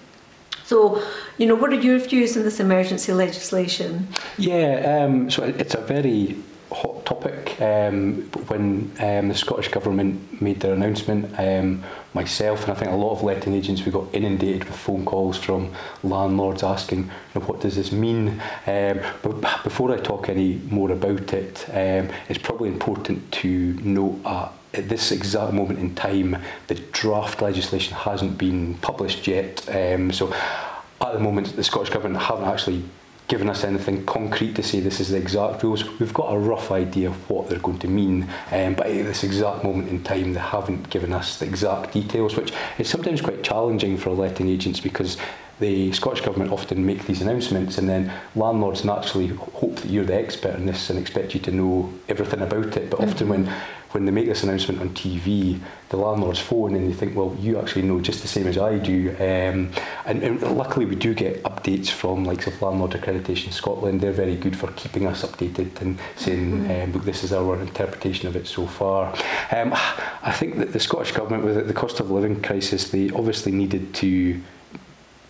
So, 0.65 0.99
you 1.37 1.45
know, 1.45 1.53
what 1.53 1.71
are 1.71 1.79
your 1.79 1.99
views 1.99 2.35
on 2.35 2.41
this 2.41 2.59
emergency 2.59 3.13
legislation? 3.13 4.07
Yeah, 4.39 5.03
um, 5.05 5.29
so 5.29 5.43
it's 5.43 5.75
a 5.75 5.81
very 5.81 6.35
hot 6.75 7.05
topic 7.05 7.59
um, 7.61 8.23
when 8.47 8.91
um, 8.99 9.29
the 9.29 9.33
Scottish 9.33 9.69
Government 9.69 10.41
made 10.41 10.59
their 10.59 10.73
announcement. 10.73 11.33
Um, 11.39 11.83
myself 12.13 12.63
and 12.63 12.71
I 12.71 12.75
think 12.75 12.91
a 12.91 12.95
lot 12.95 13.11
of 13.11 13.23
letting 13.23 13.53
agents, 13.53 13.85
we 13.85 13.91
got 13.91 14.13
inundated 14.13 14.65
with 14.65 14.75
phone 14.75 15.05
calls 15.05 15.37
from 15.37 15.71
landlords 16.03 16.63
asking, 16.63 16.99
you 16.99 17.39
know, 17.39 17.41
what 17.45 17.61
does 17.61 17.75
this 17.75 17.91
mean? 17.91 18.41
Um, 18.67 18.99
but 19.21 19.41
before 19.63 19.91
I 19.93 19.97
talk 19.97 20.29
any 20.29 20.55
more 20.69 20.91
about 20.91 21.33
it, 21.33 21.65
um, 21.69 22.13
it's 22.29 22.39
probably 22.39 22.69
important 22.69 23.31
to 23.33 23.79
note 23.81 24.19
uh, 24.25 24.49
at 24.73 24.89
this 24.89 25.11
exact 25.11 25.53
moment 25.53 25.79
in 25.79 25.95
time, 25.95 26.37
the 26.67 26.75
draft 26.75 27.41
legislation 27.41 27.95
hasn't 27.95 28.37
been 28.37 28.75
published 28.75 29.25
yet. 29.27 29.67
Um, 29.73 30.11
so 30.11 30.33
at 30.33 31.13
the 31.13 31.19
moment, 31.19 31.55
the 31.55 31.63
Scottish 31.63 31.93
Government 31.93 32.21
haven't 32.21 32.45
actually 32.45 32.83
given 33.27 33.49
us 33.49 33.63
anything 33.63 34.05
concrete 34.05 34.55
to 34.55 34.63
say 34.63 34.79
this 34.79 34.99
is 34.99 35.09
the 35.09 35.17
exact 35.17 35.63
rules. 35.63 35.99
We've 35.99 36.13
got 36.13 36.33
a 36.33 36.37
rough 36.37 36.71
idea 36.71 37.09
of 37.09 37.29
what 37.29 37.49
they're 37.49 37.59
going 37.59 37.79
to 37.79 37.87
mean, 37.87 38.27
um, 38.51 38.75
but 38.75 38.87
at 38.87 39.05
this 39.05 39.23
exact 39.23 39.63
moment 39.63 39.89
in 39.89 40.03
time, 40.03 40.33
they 40.33 40.39
haven't 40.39 40.89
given 40.89 41.11
us 41.11 41.39
the 41.39 41.45
exact 41.45 41.93
details, 41.93 42.35
which 42.35 42.53
is 42.77 42.89
sometimes 42.89 43.21
quite 43.21 43.43
challenging 43.43 43.97
for 43.97 44.11
letting 44.11 44.47
agents 44.49 44.79
because 44.79 45.17
the 45.59 45.91
Scottish 45.93 46.21
Government 46.21 46.51
often 46.51 46.85
make 46.85 47.05
these 47.05 47.21
announcements 47.21 47.77
and 47.77 47.87
then 47.87 48.11
landlords 48.35 48.83
naturally 48.83 49.27
hope 49.27 49.77
that 49.77 49.89
you're 49.89 50.03
the 50.03 50.15
expert 50.15 50.55
in 50.55 50.65
this 50.65 50.89
and 50.89 50.99
expect 50.99 51.33
you 51.33 51.39
to 51.41 51.51
know 51.51 51.93
everything 52.09 52.41
about 52.41 52.75
it. 52.77 52.89
But 52.89 52.99
mm-hmm. 52.99 53.09
often 53.09 53.29
when 53.29 53.53
when 53.91 54.05
they 54.05 54.11
make 54.11 54.25
this 54.25 54.43
announcement 54.43 54.81
on 54.81 54.89
TV, 54.89 55.59
the 55.89 55.97
landlords 55.97 56.39
phone 56.39 56.75
and 56.75 56.89
they 56.89 56.93
think, 56.93 57.15
well, 57.15 57.35
you 57.39 57.59
actually 57.59 57.83
know 57.83 57.99
just 58.01 58.21
the 58.21 58.27
same 58.27 58.47
as 58.47 58.57
I 58.57 58.77
do. 58.77 59.11
Um, 59.11 59.71
and, 60.05 60.23
and 60.23 60.41
luckily, 60.57 60.85
we 60.85 60.95
do 60.95 61.13
get 61.13 61.43
updates 61.43 61.89
from 61.89 62.25
likes 62.25 62.47
of 62.47 62.61
Landlord 62.61 62.91
Accreditation 62.91 63.51
Scotland. 63.51 64.01
They're 64.01 64.11
very 64.11 64.35
good 64.35 64.57
for 64.57 64.71
keeping 64.73 65.07
us 65.07 65.23
updated 65.23 65.79
and 65.81 65.99
saying, 66.15 66.51
mm-hmm. 66.51 66.83
um, 66.83 66.91
look, 66.93 67.05
this 67.05 67.23
is 67.23 67.31
our 67.31 67.59
interpretation 67.61 68.27
of 68.27 68.35
it 68.35 68.47
so 68.47 68.67
far. 68.67 69.13
Um, 69.51 69.73
I 70.21 70.31
think 70.31 70.57
that 70.57 70.73
the 70.73 70.79
Scottish 70.79 71.11
Government, 71.11 71.43
with 71.43 71.67
the 71.67 71.73
cost 71.73 71.99
of 71.99 72.11
living 72.11 72.41
crisis, 72.41 72.89
they 72.89 73.09
obviously 73.11 73.51
needed 73.51 73.93
to 73.95 74.41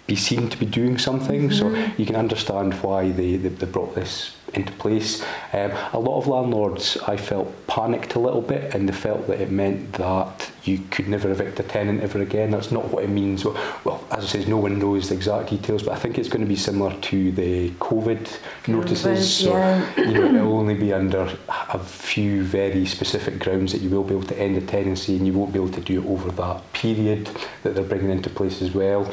be 0.07 0.15
seen 0.15 0.49
to 0.49 0.57
be 0.57 0.65
doing 0.65 0.97
something. 0.97 1.49
Mm-hmm. 1.49 1.87
So 1.87 1.93
you 1.97 2.05
can 2.05 2.15
understand 2.15 2.73
why 2.75 3.11
they, 3.11 3.37
they, 3.37 3.49
they 3.49 3.65
brought 3.65 3.95
this 3.95 4.35
into 4.53 4.71
place. 4.73 5.21
Um, 5.53 5.71
a 5.93 5.99
lot 5.99 6.17
of 6.17 6.27
landlords, 6.27 6.97
I 7.07 7.17
felt, 7.17 7.51
panicked 7.67 8.15
a 8.15 8.19
little 8.19 8.41
bit 8.41 8.73
and 8.73 8.87
they 8.87 8.93
felt 8.93 9.27
that 9.27 9.41
it 9.41 9.51
meant 9.51 9.93
that 9.93 10.51
you 10.63 10.79
could 10.91 11.07
never 11.07 11.29
evict 11.29 11.59
a 11.59 11.63
tenant 11.63 12.01
ever 12.01 12.21
again. 12.21 12.51
That's 12.51 12.71
not 12.71 12.85
what 12.85 13.03
it 13.03 13.09
means. 13.09 13.43
Well, 13.43 13.55
well 13.83 14.03
as 14.11 14.23
I 14.23 14.27
say, 14.27 14.45
no 14.45 14.57
one 14.57 14.79
knows 14.79 15.09
the 15.09 15.15
exact 15.15 15.49
details, 15.49 15.83
but 15.83 15.93
I 15.93 15.99
think 15.99 16.17
it's 16.17 16.29
going 16.29 16.41
to 16.41 16.47
be 16.47 16.55
similar 16.55 16.93
to 16.93 17.31
the 17.31 17.71
COVID 17.71 18.37
notices. 18.67 19.37
So, 19.37 19.51
yeah. 19.51 19.97
you 19.97 20.13
know, 20.13 20.35
it'll 20.35 20.57
only 20.57 20.75
be 20.75 20.93
under 20.93 21.37
a 21.49 21.79
few 21.79 22.43
very 22.43 22.85
specific 22.85 23.39
grounds 23.39 23.71
that 23.73 23.81
you 23.81 23.89
will 23.89 24.03
be 24.03 24.15
able 24.15 24.27
to 24.27 24.39
end 24.39 24.57
a 24.57 24.61
tenancy 24.61 25.17
and 25.17 25.27
you 25.27 25.33
won't 25.33 25.51
be 25.51 25.59
able 25.59 25.71
to 25.71 25.81
do 25.81 26.01
it 26.01 26.07
over 26.07 26.31
that 26.31 26.73
period 26.73 27.29
that 27.63 27.75
they're 27.75 27.83
bringing 27.83 28.11
into 28.11 28.29
place 28.29 28.61
as 28.61 28.73
well 28.73 29.11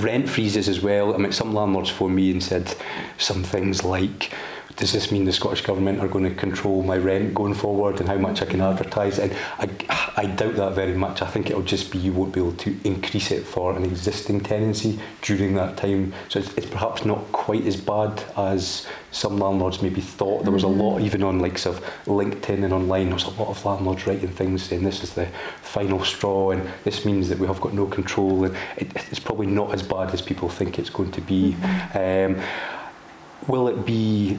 rent 0.00 0.28
freezes 0.28 0.68
as 0.68 0.80
well. 0.80 1.14
I 1.14 1.18
mean, 1.18 1.32
some 1.32 1.54
landlords 1.54 1.90
phoned 1.90 2.14
me 2.14 2.30
and 2.30 2.42
said 2.42 2.74
some 3.16 3.42
things 3.42 3.84
like, 3.84 4.32
does 4.78 4.92
this 4.92 5.10
mean 5.10 5.24
the 5.24 5.32
Scottish 5.32 5.62
Government 5.62 5.98
are 5.98 6.06
going 6.06 6.24
to 6.24 6.34
control 6.34 6.84
my 6.84 6.96
rent 6.96 7.34
going 7.34 7.52
forward 7.52 7.98
and 7.98 8.08
how 8.08 8.16
much 8.16 8.40
I 8.42 8.44
can 8.44 8.60
advertise? 8.60 9.18
And 9.18 9.34
I, 9.58 9.68
I 10.16 10.26
doubt 10.26 10.54
that 10.54 10.74
very 10.74 10.94
much. 10.94 11.20
I 11.20 11.26
think 11.26 11.50
it'll 11.50 11.62
just 11.62 11.90
be 11.90 11.98
you 11.98 12.12
won't 12.12 12.32
be 12.32 12.38
able 12.38 12.52
to 12.52 12.76
increase 12.84 13.32
it 13.32 13.44
for 13.44 13.76
an 13.76 13.84
existing 13.84 14.40
tenancy 14.40 15.00
during 15.22 15.54
that 15.56 15.76
time. 15.76 16.14
So 16.28 16.38
it's, 16.38 16.54
it's 16.54 16.66
perhaps 16.66 17.04
not 17.04 17.20
quite 17.32 17.66
as 17.66 17.74
bad 17.74 18.22
as 18.36 18.86
some 19.10 19.38
landlords 19.38 19.82
maybe 19.82 20.00
thought. 20.00 20.44
There 20.44 20.52
was 20.52 20.62
a 20.62 20.68
lot, 20.68 21.00
even 21.00 21.24
on 21.24 21.40
like 21.40 21.58
sort 21.58 21.78
of 21.78 21.84
LinkedIn 22.04 22.62
and 22.62 22.72
online, 22.72 23.06
there 23.06 23.14
was 23.14 23.24
a 23.24 23.30
lot 23.30 23.48
of 23.48 23.64
landlords 23.64 24.06
writing 24.06 24.28
things 24.28 24.62
saying 24.62 24.84
this 24.84 25.02
is 25.02 25.12
the 25.12 25.26
final 25.60 26.04
straw 26.04 26.52
and 26.52 26.70
this 26.84 27.04
means 27.04 27.28
that 27.30 27.38
we 27.40 27.48
have 27.48 27.60
got 27.60 27.74
no 27.74 27.86
control. 27.86 28.44
And 28.44 28.56
it, 28.76 28.92
it's 29.10 29.18
probably 29.18 29.48
not 29.48 29.74
as 29.74 29.82
bad 29.82 30.14
as 30.14 30.22
people 30.22 30.48
think 30.48 30.78
it's 30.78 30.90
going 30.90 31.10
to 31.10 31.20
be. 31.20 31.56
Um, 31.94 32.40
will 33.48 33.68
it 33.68 33.84
be? 33.84 34.38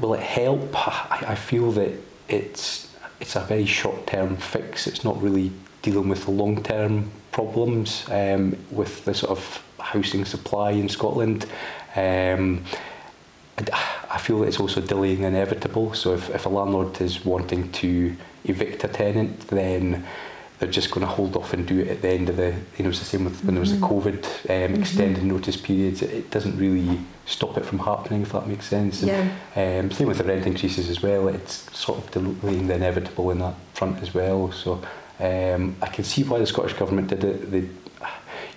Will 0.00 0.14
it 0.14 0.20
help? 0.20 0.74
I, 0.74 1.24
I 1.28 1.34
feel 1.34 1.70
that 1.72 1.92
it's 2.28 2.94
it's 3.20 3.36
a 3.36 3.40
very 3.40 3.66
short 3.66 4.06
term 4.06 4.36
fix. 4.36 4.86
It's 4.86 5.04
not 5.04 5.20
really 5.22 5.52
dealing 5.82 6.08
with 6.08 6.24
the 6.24 6.30
long 6.30 6.62
term 6.62 7.10
problems 7.32 8.04
um, 8.10 8.56
with 8.70 9.04
the 9.04 9.14
sort 9.14 9.30
of 9.30 9.62
housing 9.78 10.24
supply 10.24 10.72
in 10.72 10.88
Scotland. 10.88 11.46
Um, 11.94 12.64
I 14.10 14.18
feel 14.18 14.42
it's 14.42 14.58
also 14.58 14.80
delaying 14.80 15.20
the 15.20 15.28
inevitable. 15.28 15.92
So 15.94 16.14
if, 16.14 16.30
if 16.30 16.46
a 16.46 16.48
landlord 16.48 17.00
is 17.00 17.24
wanting 17.24 17.70
to 17.72 18.16
evict 18.44 18.84
a 18.84 18.88
tenant, 18.88 19.48
then 19.48 20.06
they're 20.60 20.70
just 20.70 20.90
going 20.90 21.00
to 21.00 21.10
hold 21.10 21.36
off 21.36 21.54
and 21.54 21.66
do 21.66 21.80
it 21.80 21.88
at 21.88 22.02
the 22.02 22.10
end 22.10 22.28
of 22.28 22.36
the, 22.36 22.54
you 22.76 22.84
know, 22.84 22.90
it's 22.90 22.98
the 22.98 23.04
same 23.06 23.24
with 23.24 23.42
when 23.44 23.54
there 23.54 23.60
was 23.60 23.72
the 23.72 23.78
mm-hmm. 23.78 23.94
COVID 23.94 24.24
um, 24.24 24.72
mm-hmm. 24.72 24.80
extended 24.82 25.24
notice 25.24 25.56
periods. 25.56 26.02
It, 26.02 26.10
it 26.10 26.30
doesn't 26.30 26.56
really 26.58 27.00
stop 27.24 27.56
it 27.56 27.64
from 27.64 27.78
happening, 27.78 28.20
if 28.20 28.32
that 28.32 28.46
makes 28.46 28.66
sense. 28.66 29.02
And, 29.02 29.10
yeah. 29.56 29.80
Um, 29.80 29.90
same 29.90 30.08
with 30.08 30.18
the 30.18 30.24
rent 30.24 30.46
increases 30.46 30.90
as 30.90 31.02
well. 31.02 31.28
It's 31.28 31.74
sort 31.76 31.98
of 31.98 32.10
delaying 32.10 32.66
the 32.66 32.74
inevitable 32.74 33.30
in 33.30 33.38
that 33.38 33.54
front 33.72 34.02
as 34.02 34.12
well. 34.12 34.52
So 34.52 34.82
um, 35.18 35.76
I 35.80 35.86
can 35.86 36.04
see 36.04 36.24
why 36.24 36.38
the 36.38 36.46
Scottish 36.46 36.74
Government 36.74 37.08
did 37.08 37.24
it. 37.24 37.50
They, 37.50 37.68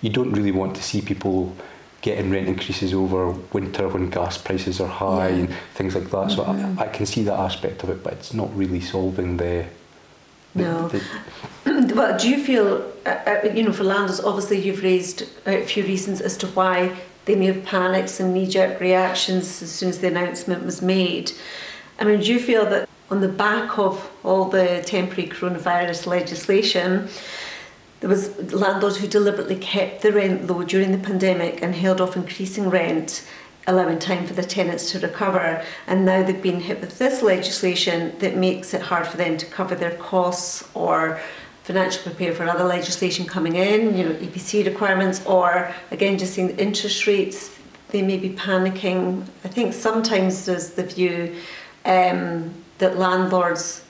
you 0.02 0.10
don't 0.10 0.32
really 0.32 0.52
want 0.52 0.76
to 0.76 0.82
see 0.82 1.00
people 1.00 1.56
getting 2.02 2.30
rent 2.30 2.48
increases 2.48 2.92
over 2.92 3.30
winter 3.54 3.88
when 3.88 4.10
gas 4.10 4.36
prices 4.36 4.78
are 4.78 4.88
high 4.88 5.30
yeah. 5.30 5.36
and 5.36 5.54
things 5.72 5.94
like 5.94 6.10
that. 6.10 6.28
Mm-hmm. 6.28 6.36
So 6.36 6.42
I, 6.42 6.48
mm-hmm. 6.48 6.80
I 6.80 6.86
can 6.88 7.06
see 7.06 7.22
that 7.22 7.40
aspect 7.40 7.82
of 7.82 7.88
it, 7.88 8.04
but 8.04 8.12
it's 8.12 8.34
not 8.34 8.54
really 8.54 8.82
solving 8.82 9.38
the 9.38 9.64
no. 10.54 10.90
well, 11.66 12.18
do 12.18 12.28
you 12.28 12.42
feel, 12.42 12.92
uh, 13.06 13.08
uh, 13.08 13.50
you 13.52 13.62
know, 13.62 13.72
for 13.72 13.84
landlords, 13.84 14.20
obviously 14.20 14.60
you've 14.60 14.82
raised 14.82 15.28
a 15.46 15.64
few 15.64 15.82
reasons 15.82 16.20
as 16.20 16.36
to 16.38 16.46
why 16.48 16.96
they 17.24 17.34
may 17.34 17.46
have 17.46 17.64
panicked, 17.64 18.20
and 18.20 18.34
knee 18.34 18.46
jerk 18.46 18.80
reactions 18.80 19.62
as 19.62 19.70
soon 19.70 19.88
as 19.88 19.98
the 20.00 20.08
announcement 20.08 20.64
was 20.64 20.82
made. 20.82 21.32
I 21.98 22.04
mean, 22.04 22.20
do 22.20 22.32
you 22.32 22.38
feel 22.38 22.66
that 22.66 22.88
on 23.10 23.20
the 23.20 23.28
back 23.28 23.78
of 23.78 24.10
all 24.22 24.46
the 24.46 24.82
temporary 24.84 25.28
coronavirus 25.28 26.06
legislation, 26.06 27.08
there 28.00 28.10
was 28.10 28.52
landlords 28.52 28.98
who 28.98 29.06
deliberately 29.06 29.56
kept 29.56 30.02
the 30.02 30.12
rent 30.12 30.46
low 30.46 30.62
during 30.62 30.92
the 30.92 30.98
pandemic 30.98 31.62
and 31.62 31.74
held 31.74 32.00
off 32.00 32.16
increasing 32.16 32.68
rent 32.68 33.26
allowing 33.66 33.98
time 33.98 34.26
for 34.26 34.34
the 34.34 34.42
tenants 34.42 34.90
to 34.92 34.98
recover. 35.00 35.64
And 35.86 36.04
now 36.04 36.22
they've 36.22 36.40
been 36.40 36.60
hit 36.60 36.80
with 36.80 36.98
this 36.98 37.22
legislation 37.22 38.16
that 38.18 38.36
makes 38.36 38.74
it 38.74 38.82
hard 38.82 39.06
for 39.06 39.16
them 39.16 39.36
to 39.38 39.46
cover 39.46 39.74
their 39.74 39.96
costs 39.96 40.68
or 40.74 41.20
financially 41.64 42.04
prepare 42.04 42.34
for 42.34 42.44
other 42.44 42.64
legislation 42.64 43.24
coming 43.24 43.56
in, 43.56 43.96
you 43.96 44.04
know, 44.04 44.14
EPC 44.16 44.66
requirements, 44.66 45.24
or 45.24 45.74
again, 45.90 46.18
just 46.18 46.34
seeing 46.34 46.48
the 46.48 46.62
interest 46.62 47.06
rates, 47.06 47.58
they 47.88 48.02
may 48.02 48.18
be 48.18 48.30
panicking. 48.30 49.22
I 49.44 49.48
think 49.48 49.72
sometimes 49.72 50.44
there's 50.44 50.70
the 50.70 50.82
view 50.82 51.34
um, 51.86 52.52
that 52.78 52.98
landlords 52.98 53.82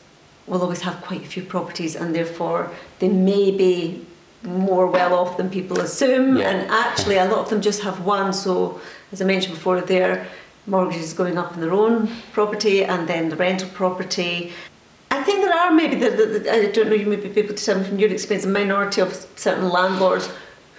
will 0.47 0.63
always 0.63 0.83
have 0.83 1.01
quite 1.03 1.23
a 1.23 1.27
few 1.27 1.43
properties 1.43 1.97
and 1.97 2.15
therefore 2.15 2.71
they 2.99 3.09
may 3.09 3.51
be 3.51 4.07
more 4.45 4.87
well 4.87 5.15
off 5.15 5.37
than 5.37 5.49
people 5.51 5.81
assume. 5.81 6.37
Yeah. 6.37 6.51
And 6.51 6.71
actually, 6.71 7.17
a 7.17 7.25
lot 7.25 7.39
of 7.39 7.51
them 7.51 7.61
just 7.61 7.83
have 7.83 8.05
one. 8.05 8.33
So, 8.33 8.81
as 9.15 9.23
I 9.23 9.27
mentioned 9.27 9.55
before, 9.55 9.81
their 9.81 10.27
mortgages 10.67 11.13
going 11.13 11.39
up 11.39 11.55
in 11.55 11.61
their 11.61 11.73
own 11.73 12.09
property 12.33 12.85
and 12.85 13.07
then 13.09 13.29
the 13.29 13.37
rental 13.37 13.69
property. 13.69 14.53
I 15.13 15.23
think 15.23 15.43
there 15.43 15.55
are 15.55 15.71
maybe, 15.71 15.95
the, 15.95 16.11
the, 16.11 16.27
the, 16.27 16.53
I 16.53 16.73
don't 16.73 16.89
know, 16.89 16.97
you 16.97 17.07
may 17.07 17.15
be 17.15 17.29
able 17.41 17.55
to 17.55 17.65
tell 17.65 17.79
me 17.79 17.85
from 17.85 18.01
your 18.01 18.11
experience, 18.11 18.45
a 18.45 18.49
minority 18.49 19.01
of 19.01 19.15
certain 19.37 19.69
landlords 19.69 20.29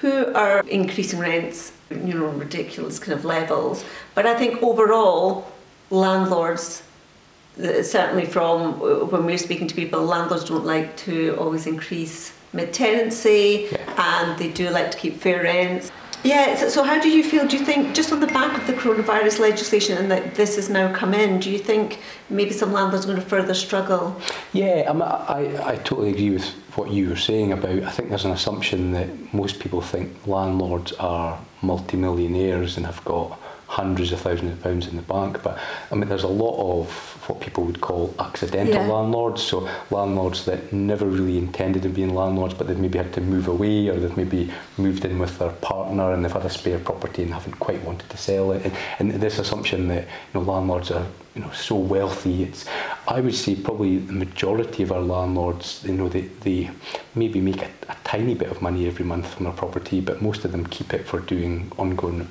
who 0.01 0.34
are 0.34 0.60
increasing 0.68 1.20
rents, 1.20 1.72
you 1.89 2.13
know, 2.13 2.27
ridiculous 2.27 3.00
kind 3.00 3.18
of 3.18 3.24
levels. 3.24 3.86
But 4.15 4.25
I 4.25 4.36
think 4.36 4.62
overall, 4.62 5.50
landlords 5.89 6.84
uh, 7.58 7.82
certainly 7.84 8.25
from 8.25 8.82
uh, 8.82 9.06
when 9.06 9.25
we're 9.25 9.38
speaking 9.38 9.68
to 9.68 9.75
people, 9.75 10.01
landlords 10.04 10.44
don't 10.44 10.65
like 10.65 10.98
to 10.98 11.38
always 11.39 11.68
increase 11.68 12.34
mid 12.51 12.74
tenancy 12.74 13.70
yeah. 13.72 14.27
and 14.27 14.38
they 14.38 14.51
do 14.51 14.70
like 14.72 14.92
to 14.92 14.98
keep 14.98 15.22
fair 15.22 15.44
rents. 15.44 15.89
Yeah, 16.25 16.55
so, 16.55 16.70
so, 16.70 16.84
how 16.84 17.00
do 17.00 17.08
you 17.08 17.24
feel? 17.24 17.48
Do 17.48 17.55
you 17.55 17.63
think, 17.63 17.94
just 17.94 18.12
on 18.12 18.20
the 18.20 18.25
back 18.25 18.58
of 18.58 18.65
the 18.65 18.74
coronavirus 18.74 19.39
legislation 19.39 19.96
and 19.96 20.10
that 20.10 20.34
this 20.34 20.55
has 20.55 20.70
now 20.70 20.91
come 20.91 21.13
in, 21.13 21.39
do 21.39 21.51
you 21.51 21.60
think 21.60 22.00
maybe 22.32 22.51
some 22.51 22.74
landlords 22.74 23.05
are 23.05 23.10
going 23.10 23.22
to 23.22 23.29
further 23.29 23.53
struggle? 23.53 24.20
Yeah, 24.51 24.91
I, 24.91 24.98
I, 24.98 25.72
I 25.74 25.75
totally 25.77 26.10
agree 26.10 26.32
with 26.32 26.50
what 26.75 26.89
you 26.89 27.10
were 27.10 27.15
saying 27.15 27.51
about. 27.51 27.84
I 27.84 27.91
think 27.91 28.10
there's 28.10 28.25
an 28.25 28.32
assumption 28.32 28.91
that 28.94 29.34
most 29.36 29.60
people 29.60 29.82
think 29.82 30.25
landlords 30.25 30.94
are 30.94 31.39
multimillionaires 31.62 32.75
and 32.75 32.88
have 32.88 33.05
got 33.05 33.39
hundreds 33.67 34.12
of 34.12 34.22
thousands 34.22 34.53
of 34.53 34.62
pounds 34.62 34.88
in 34.88 34.95
the 34.95 35.01
bank. 35.01 35.41
But 35.43 35.60
I 35.91 35.95
mean, 35.95 36.07
there's 36.07 36.24
a 36.24 36.27
lot 36.27 36.81
of 36.81 36.89
what 37.27 37.41
people 37.41 37.63
would 37.65 37.81
call 37.81 38.13
accidental 38.19 38.75
yeah. 38.75 38.88
landlords. 38.88 39.41
So 39.41 39.69
landlords 39.89 40.45
that 40.45 40.72
never 40.72 41.05
really 41.05 41.38
intended 41.38 41.84
to 41.84 41.89
be 41.89 42.05
landlords, 42.05 42.53
but 42.53 42.67
they've 42.67 42.77
maybe 42.77 42.98
had 42.98 43.13
to 43.13 43.22
move 43.22 43.48
away, 43.48 43.88
or 43.89 44.00
they've 44.00 44.17
maybe 44.17 44.51
moved 44.77 45.05
in 45.05 45.19
with 45.19 45.38
their 45.39 45.50
partner 45.50 46.13
and 46.13 46.24
they've 46.24 46.31
had 46.31 46.45
a 46.45 46.50
spare 46.50 46.79
property 46.79 47.24
and 47.24 47.34
haven't 47.34 47.60
quite 47.60 47.81
wanted 47.84 48.10
to 48.10 48.17
sell 48.17 48.51
it. 48.51 48.65
And, 49.00 49.12
and 49.12 49.22
this 49.22 49.39
assumption 49.39 49.88
that 49.89 50.03
you 50.03 50.39
know 50.39 50.41
landlords 50.41 50.91
are 50.91 51.05
you 51.36 51.41
know 51.41 51.51
so 51.51 51.75
wealthy. 51.75 52.43
It's 52.43 52.65
I 53.07 53.19
would 53.22 53.36
say 53.36 53.55
probably 53.55 53.98
the 53.98 54.13
majority 54.13 54.84
of 54.84 54.91
our 54.91 55.01
landlords, 55.01 55.84
you 55.86 55.93
know, 55.93 56.10
they, 56.10 56.22
they 56.22 56.72
maybe 57.13 57.39
make 57.39 57.62
a, 57.62 57.69
a 57.89 57.95
tiny 58.03 58.34
bit 58.34 58.50
of 58.50 58.62
money 58.62 58.88
every 58.88 59.05
month 59.05 59.34
from 59.34 59.45
their 59.45 59.53
property, 59.53 60.01
but 60.01 60.22
most 60.22 60.43
of 60.43 60.51
them 60.51 60.65
keep 60.67 60.93
it 60.93 61.05
for 61.05 61.19
doing 61.19 61.72
ongoing 61.77 62.27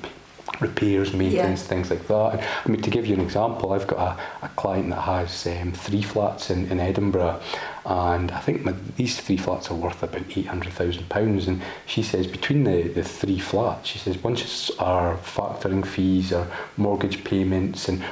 repairs, 0.61 1.13
maintenance, 1.13 1.61
yeah. 1.61 1.67
things 1.67 1.89
like 1.89 2.07
that. 2.07 2.33
And, 2.33 2.41
I 2.65 2.69
mean, 2.69 2.81
to 2.81 2.89
give 2.89 3.05
you 3.05 3.15
an 3.15 3.21
example, 3.21 3.73
I've 3.73 3.87
got 3.87 3.99
a, 3.99 4.45
a 4.45 4.49
client 4.49 4.89
that 4.89 5.01
has 5.01 5.47
um, 5.47 5.71
three 5.71 6.01
flats 6.01 6.49
in, 6.49 6.69
in 6.71 6.79
Edinburgh, 6.79 7.41
and 7.85 8.31
I 8.31 8.39
think 8.39 8.65
my, 8.65 8.73
these 8.97 9.19
three 9.19 9.37
flats 9.37 9.69
are 9.69 9.75
worth 9.75 10.01
about 10.01 10.23
£800,000. 10.23 11.47
And 11.47 11.61
she 11.85 12.01
says 12.01 12.25
between 12.25 12.63
the, 12.63 12.87
the 12.87 13.03
three 13.03 13.39
flats, 13.39 13.89
she 13.89 13.99
says 13.99 14.17
once 14.23 14.71
our 14.79 15.17
factoring 15.17 15.85
fees, 15.85 16.33
our 16.33 16.47
mortgage 16.77 17.23
payments, 17.23 17.87
and 17.87 18.03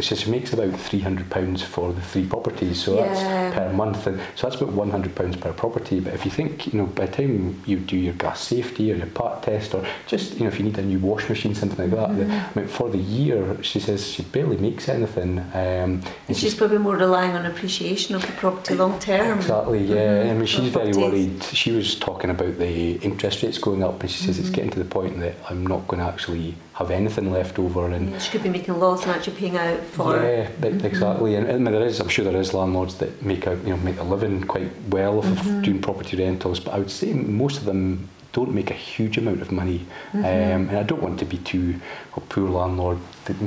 she 0.00 0.30
makes 0.30 0.52
about 0.52 0.70
£300 0.70 1.62
for 1.62 1.92
the 1.92 2.00
three 2.00 2.26
properties, 2.26 2.82
so 2.82 2.96
yeah. 2.96 3.12
that's 3.12 3.56
per 3.56 3.72
month. 3.72 4.06
And 4.06 4.20
so 4.34 4.48
that's 4.48 4.60
about 4.60 4.74
£100 4.74 5.40
per 5.40 5.52
property. 5.52 6.00
But 6.00 6.14
if 6.14 6.24
you 6.24 6.30
think, 6.30 6.72
you 6.72 6.78
know, 6.78 6.86
by 6.86 7.06
the 7.06 7.12
time 7.12 7.62
you 7.66 7.78
do 7.78 7.96
your 7.96 8.14
gas 8.14 8.40
safety 8.40 8.92
or 8.92 8.96
your 8.96 9.06
PAT 9.06 9.42
test, 9.42 9.74
or 9.74 9.84
just, 10.06 10.34
you 10.34 10.40
know, 10.40 10.48
if 10.48 10.58
you 10.58 10.64
need 10.64 10.78
a 10.78 10.82
new 10.82 10.98
wash 10.98 11.28
machine, 11.28 11.54
something 11.54 11.78
like 11.78 11.98
that, 11.98 12.10
mm. 12.10 12.30
I 12.30 12.60
mean, 12.60 12.68
for 12.68 12.88
the 12.90 12.98
year, 12.98 13.62
she 13.62 13.80
says 13.80 14.06
she 14.06 14.22
barely 14.22 14.56
makes 14.56 14.88
anything. 14.88 15.38
Um, 15.38 15.54
and 15.54 16.02
she's, 16.28 16.38
she's, 16.38 16.54
probably 16.54 16.78
more 16.78 16.96
relying 16.96 17.32
on 17.32 17.46
appreciation 17.46 18.14
of 18.14 18.26
the 18.26 18.32
property 18.32 18.74
long 18.74 18.98
term. 18.98 19.38
Exactly, 19.38 19.84
yeah. 19.84 19.96
Mm-hmm. 19.96 20.30
I 20.30 20.34
mean, 20.34 20.46
she's 20.46 20.70
very 20.70 20.92
worried. 20.92 21.42
She 21.44 21.72
was 21.72 21.94
talking 21.98 22.30
about 22.30 22.58
the 22.58 22.94
interest 22.96 23.42
rates 23.42 23.58
going 23.58 23.82
up, 23.82 24.00
and 24.00 24.10
she 24.10 24.22
says 24.22 24.36
mm-hmm. 24.36 24.46
it's 24.46 24.54
getting 24.54 24.70
to 24.70 24.78
the 24.78 24.84
point 24.84 25.18
that 25.20 25.34
I'm 25.48 25.66
not 25.66 25.86
going 25.88 26.00
to 26.00 26.06
actually 26.06 26.54
have 26.74 26.90
anything 26.90 27.30
left 27.30 27.58
over. 27.58 27.88
And 27.88 28.10
yeah, 28.10 28.18
she 28.18 28.30
could 28.30 28.42
be 28.42 28.48
making 28.48 28.78
loss 28.78 29.04
and 29.04 29.12
actually 29.12 29.36
paying 29.36 29.56
out 29.56 29.80
for. 29.80 30.16
Yeah, 30.16 30.50
mm-hmm. 30.50 30.84
exactly. 30.84 31.36
And, 31.36 31.46
and, 31.48 31.66
there 31.66 31.86
is, 31.86 32.00
I'm 32.00 32.08
sure 32.08 32.24
there 32.24 32.40
is 32.40 32.52
landlords 32.52 32.96
that 32.96 33.22
make 33.22 33.46
a 33.46 33.56
you 33.64 33.70
know 33.70 33.76
make 33.78 33.98
a 33.98 34.04
living 34.04 34.42
quite 34.42 34.70
well 34.90 35.18
off 35.18 35.24
mm-hmm. 35.24 35.58
of 35.58 35.62
doing 35.64 35.80
property 35.80 36.16
rentals, 36.16 36.60
but 36.60 36.74
I 36.74 36.78
would 36.78 36.90
say 36.90 37.12
most 37.12 37.58
of 37.58 37.64
them 37.64 38.08
don't 38.32 38.52
make 38.52 38.72
a 38.72 38.74
huge 38.74 39.16
amount 39.16 39.40
of 39.40 39.52
money. 39.52 39.86
Mm-hmm. 40.12 40.18
Um, 40.18 40.68
and 40.68 40.76
I 40.76 40.82
don't 40.82 41.00
want 41.00 41.20
to 41.20 41.24
be 41.24 41.38
too 41.38 41.80
a 42.16 42.20
poor 42.20 42.48
landlord, 42.48 42.98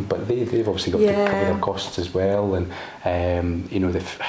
but 0.08 0.28
they 0.28 0.46
they've 0.46 0.68
obviously 0.68 0.94
got 0.94 1.02
yeah. 1.02 1.26
to 1.26 1.32
cover 1.32 1.46
their 1.46 1.60
costs 1.60 2.00
as 2.00 2.14
well, 2.14 2.56
and 2.56 2.72
um, 3.04 3.68
you 3.70 3.80
know 3.82 3.92
they've 3.92 4.22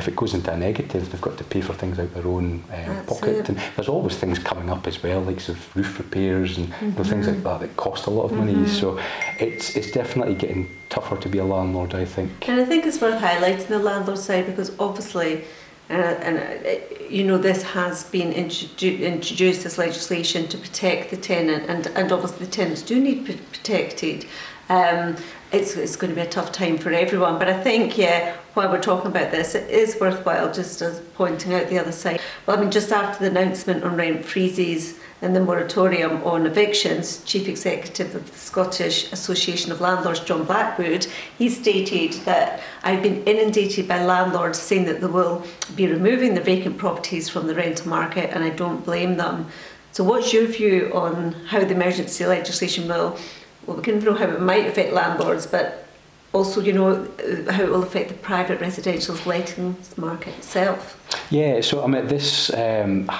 if 0.00 0.08
it 0.08 0.16
goes 0.16 0.32
into 0.32 0.50
a 0.50 0.56
negative, 0.56 1.12
they've 1.12 1.20
got 1.20 1.36
to 1.36 1.44
pay 1.44 1.60
for 1.60 1.74
things 1.74 1.98
out 1.98 2.06
of 2.06 2.14
their 2.14 2.26
own 2.26 2.64
um, 2.72 3.06
pocket. 3.06 3.36
It. 3.36 3.48
And 3.50 3.58
there's 3.76 3.88
always 3.88 4.16
things 4.16 4.38
coming 4.38 4.70
up 4.70 4.86
as 4.86 5.02
well, 5.02 5.20
like 5.20 5.40
sort 5.40 5.58
of 5.58 5.76
roof 5.76 5.98
repairs 5.98 6.56
and 6.56 6.68
mm-hmm. 6.68 6.86
you 6.86 6.92
know, 6.92 7.04
things 7.04 7.26
like 7.26 7.36
mm-hmm. 7.36 7.44
that 7.44 7.60
that 7.60 7.76
cost 7.76 8.06
a 8.06 8.10
lot 8.10 8.24
of 8.24 8.32
money. 8.32 8.54
Mm-hmm. 8.54 8.66
So 8.66 8.98
it's 9.38 9.76
it's 9.76 9.90
definitely 9.90 10.34
getting 10.34 10.68
tougher 10.88 11.16
to 11.18 11.28
be 11.28 11.38
a 11.38 11.44
landlord, 11.44 11.94
I 11.94 12.06
think. 12.06 12.48
And 12.48 12.60
I 12.60 12.64
think 12.64 12.86
it's 12.86 13.00
worth 13.00 13.20
highlighting 13.22 13.68
the 13.68 13.78
landlord 13.78 14.18
side 14.18 14.46
because 14.46 14.72
obviously. 14.78 15.44
Uh, 15.90 15.94
and 16.22 16.38
uh, 16.38 17.04
you 17.08 17.24
know 17.24 17.36
this 17.36 17.64
has 17.64 18.04
been 18.04 18.32
introdu- 18.32 19.00
introduced 19.00 19.66
as 19.66 19.76
legislation 19.76 20.46
to 20.46 20.56
protect 20.56 21.10
the 21.10 21.16
tenant, 21.16 21.68
and, 21.68 21.88
and 21.96 22.12
obviously 22.12 22.46
the 22.46 22.52
tenants 22.52 22.80
do 22.82 23.00
need 23.00 23.26
p- 23.26 23.40
protected. 23.50 24.24
Um, 24.70 25.16
it's, 25.52 25.74
it's 25.76 25.96
going 25.96 26.10
to 26.10 26.14
be 26.14 26.24
a 26.24 26.30
tough 26.30 26.52
time 26.52 26.78
for 26.78 26.92
everyone. 26.92 27.38
But 27.38 27.48
I 27.48 27.60
think, 27.60 27.98
yeah, 27.98 28.36
while 28.54 28.70
we're 28.70 28.80
talking 28.80 29.10
about 29.10 29.32
this, 29.32 29.56
it 29.56 29.68
is 29.68 29.98
worthwhile 30.00 30.52
just 30.52 30.80
as 30.80 31.00
pointing 31.14 31.52
out 31.54 31.68
the 31.68 31.78
other 31.78 31.90
side. 31.90 32.20
Well, 32.46 32.56
I 32.56 32.60
mean, 32.60 32.70
just 32.70 32.92
after 32.92 33.24
the 33.24 33.30
announcement 33.30 33.82
on 33.82 33.96
rent 33.96 34.24
freezes 34.24 35.00
and 35.22 35.34
the 35.34 35.40
moratorium 35.40 36.22
on 36.22 36.46
evictions, 36.46 37.24
Chief 37.24 37.48
Executive 37.48 38.14
of 38.14 38.30
the 38.30 38.38
Scottish 38.38 39.12
Association 39.12 39.72
of 39.72 39.80
Landlords, 39.80 40.20
John 40.20 40.44
Blackwood, 40.44 41.08
he 41.36 41.48
stated 41.48 42.12
that 42.24 42.62
I've 42.84 43.02
been 43.02 43.24
inundated 43.24 43.88
by 43.88 44.04
landlords 44.04 44.58
saying 44.58 44.84
that 44.84 45.00
they 45.00 45.08
will 45.08 45.44
be 45.74 45.88
removing 45.88 46.34
the 46.34 46.40
vacant 46.40 46.78
properties 46.78 47.28
from 47.28 47.48
the 47.48 47.56
rental 47.56 47.88
market, 47.88 48.30
and 48.30 48.44
I 48.44 48.50
don't 48.50 48.84
blame 48.84 49.16
them. 49.16 49.48
So, 49.92 50.04
what's 50.04 50.32
your 50.32 50.46
view 50.46 50.92
on 50.94 51.32
how 51.48 51.58
the 51.58 51.74
emergency 51.74 52.24
legislation 52.24 52.86
will? 52.86 53.18
Well, 53.66 53.76
we 53.76 53.82
can 53.82 53.98
know 54.00 54.14
how 54.14 54.26
it 54.26 54.40
might 54.40 54.66
affect 54.66 54.92
landlords, 54.92 55.46
but 55.46 55.86
also, 56.32 56.60
you 56.60 56.72
know, 56.72 57.08
how 57.50 57.62
it 57.62 57.70
will 57.70 57.82
affect 57.82 58.08
the 58.08 58.14
private 58.14 58.60
residential 58.60 59.16
lettings 59.26 59.96
market 59.98 60.34
itself. 60.38 60.96
Yeah, 61.30 61.60
so 61.60 61.84
I 61.84 61.86
mean, 61.86 62.06
this 62.06 62.52
um, 62.54 63.10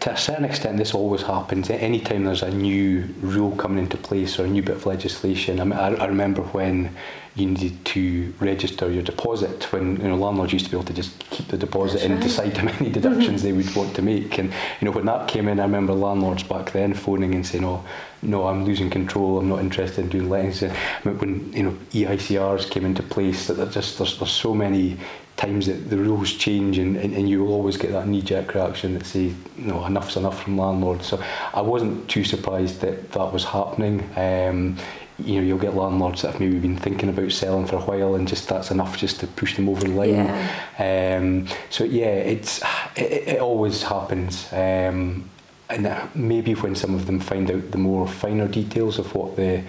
to 0.00 0.12
a 0.12 0.16
certain 0.16 0.44
extent, 0.44 0.78
this 0.78 0.94
always 0.94 1.22
happens. 1.22 1.70
Anytime 1.70 2.24
there's 2.24 2.42
a 2.42 2.50
new 2.50 3.04
rule 3.20 3.54
coming 3.56 3.78
into 3.78 3.96
place 3.96 4.38
or 4.38 4.44
a 4.44 4.48
new 4.48 4.62
bit 4.62 4.76
of 4.76 4.86
legislation, 4.86 5.60
I, 5.60 5.64
mean, 5.64 5.78
I, 5.78 5.94
I 5.94 6.06
remember 6.06 6.42
when 6.42 6.94
you 7.36 7.46
needed 7.46 7.84
to 7.84 8.32
register 8.38 8.90
your 8.90 9.02
deposit 9.02 9.64
when 9.72 9.96
you 9.96 10.08
know 10.08 10.14
landlords 10.14 10.52
used 10.52 10.66
to 10.66 10.70
be 10.70 10.76
able 10.76 10.86
to 10.86 10.92
just 10.92 11.18
keep 11.30 11.48
the 11.48 11.56
deposit 11.56 11.94
That's 11.94 12.04
and 12.04 12.14
right. 12.14 12.22
decide 12.22 12.56
how 12.56 12.64
many 12.64 12.90
deductions 12.90 13.42
they 13.42 13.52
would 13.52 13.74
want 13.74 13.94
to 13.96 14.02
make. 14.02 14.38
And 14.38 14.52
you 14.80 14.84
know 14.84 14.92
when 14.92 15.06
that 15.06 15.26
came 15.28 15.48
in, 15.48 15.58
I 15.58 15.64
remember 15.64 15.94
landlords 15.94 16.44
back 16.44 16.70
then 16.70 16.94
phoning 16.94 17.34
and 17.34 17.44
saying, 17.44 17.64
"Oh, 17.64 17.84
no, 18.22 18.46
I'm 18.46 18.64
losing 18.64 18.88
control. 18.88 19.38
I'm 19.38 19.48
not 19.48 19.60
interested 19.60 20.04
in 20.04 20.10
doing 20.10 20.30
lettings." 20.30 20.62
And 20.62 20.72
when 21.20 21.52
you 21.52 21.64
know 21.64 21.76
EICRs 21.92 22.70
came 22.70 22.84
into 22.84 23.02
place, 23.02 23.48
that 23.48 23.72
just 23.72 23.98
there's, 23.98 24.18
there's 24.18 24.30
so 24.30 24.54
many 24.54 24.96
times 25.36 25.66
that 25.66 25.90
the 25.90 25.96
rules 25.96 26.32
change 26.32 26.78
and, 26.78 26.96
and, 26.96 27.12
and 27.12 27.28
you'll 27.28 27.52
always 27.52 27.76
get 27.76 27.90
that 27.90 28.06
knee-jerk 28.06 28.54
reaction 28.54 28.94
that 28.94 29.04
say, 29.04 29.34
no, 29.56 29.84
enough's 29.84 30.16
enough 30.16 30.40
from 30.42 30.56
landlords. 30.56 31.06
So 31.06 31.20
I 31.52 31.60
wasn't 31.60 32.08
too 32.08 32.22
surprised 32.22 32.80
that 32.82 33.10
that 33.12 33.32
was 33.32 33.44
happening. 33.44 34.08
Um, 34.16 34.76
you 35.18 35.36
know, 35.36 35.46
you'll 35.46 35.58
get 35.58 35.74
landlords 35.74 36.22
that 36.22 36.32
have 36.32 36.40
maybe 36.40 36.58
been 36.58 36.76
thinking 36.76 37.08
about 37.08 37.30
selling 37.30 37.66
for 37.66 37.76
a 37.76 37.80
while 37.80 38.16
and 38.16 38.26
just 38.26 38.48
that's 38.48 38.70
enough 38.70 38.96
just 38.96 39.20
to 39.20 39.26
push 39.26 39.54
them 39.56 39.68
over 39.68 39.82
the 39.82 39.88
line. 39.88 40.14
Yeah. 40.14 41.16
Um, 41.18 41.46
so 41.70 41.84
yeah, 41.84 42.06
it's 42.06 42.62
it, 42.96 43.28
it 43.28 43.40
always 43.40 43.82
happens. 43.82 44.52
Um, 44.52 45.30
and 45.70 46.10
maybe 46.14 46.54
when 46.54 46.74
some 46.74 46.94
of 46.94 47.06
them 47.06 47.20
find 47.20 47.50
out 47.50 47.70
the 47.70 47.78
more 47.78 48.06
finer 48.06 48.48
details 48.48 48.98
of 48.98 49.14
what 49.14 49.36
the 49.36 49.62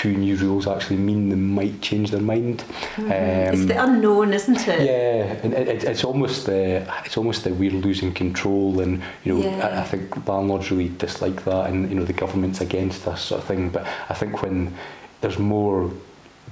two 0.00 0.16
new 0.16 0.34
rules 0.36 0.66
actually 0.66 0.96
mean 0.96 1.28
they 1.28 1.36
might 1.36 1.82
change 1.82 2.10
their 2.10 2.22
mind. 2.22 2.64
Mm-hmm. 2.96 3.02
Um, 3.02 3.54
it's 3.54 3.66
the 3.66 3.82
unknown, 3.82 4.32
isn't 4.32 4.66
it? 4.66 4.80
Yeah, 4.86 5.44
and 5.44 5.52
it, 5.52 5.68
it, 5.68 5.84
it's 5.84 6.04
almost 6.04 6.46
the 6.46 6.90
it's 7.04 7.18
almost 7.18 7.44
the 7.44 7.52
we're 7.52 7.70
losing 7.70 8.14
control, 8.14 8.80
and 8.80 9.02
you 9.24 9.34
know 9.34 9.44
yeah. 9.44 9.66
I, 9.66 9.80
I 9.82 9.84
think 9.84 10.26
landlords 10.26 10.70
really 10.70 10.88
dislike 10.88 11.44
that, 11.44 11.68
and 11.68 11.90
you 11.90 11.96
know 11.96 12.04
the 12.04 12.14
government's 12.14 12.62
against 12.62 13.06
us 13.06 13.20
sort 13.20 13.42
of 13.42 13.46
thing. 13.46 13.68
But 13.68 13.86
I 14.08 14.14
think 14.14 14.40
when 14.40 14.72
there's 15.20 15.38
more 15.38 15.90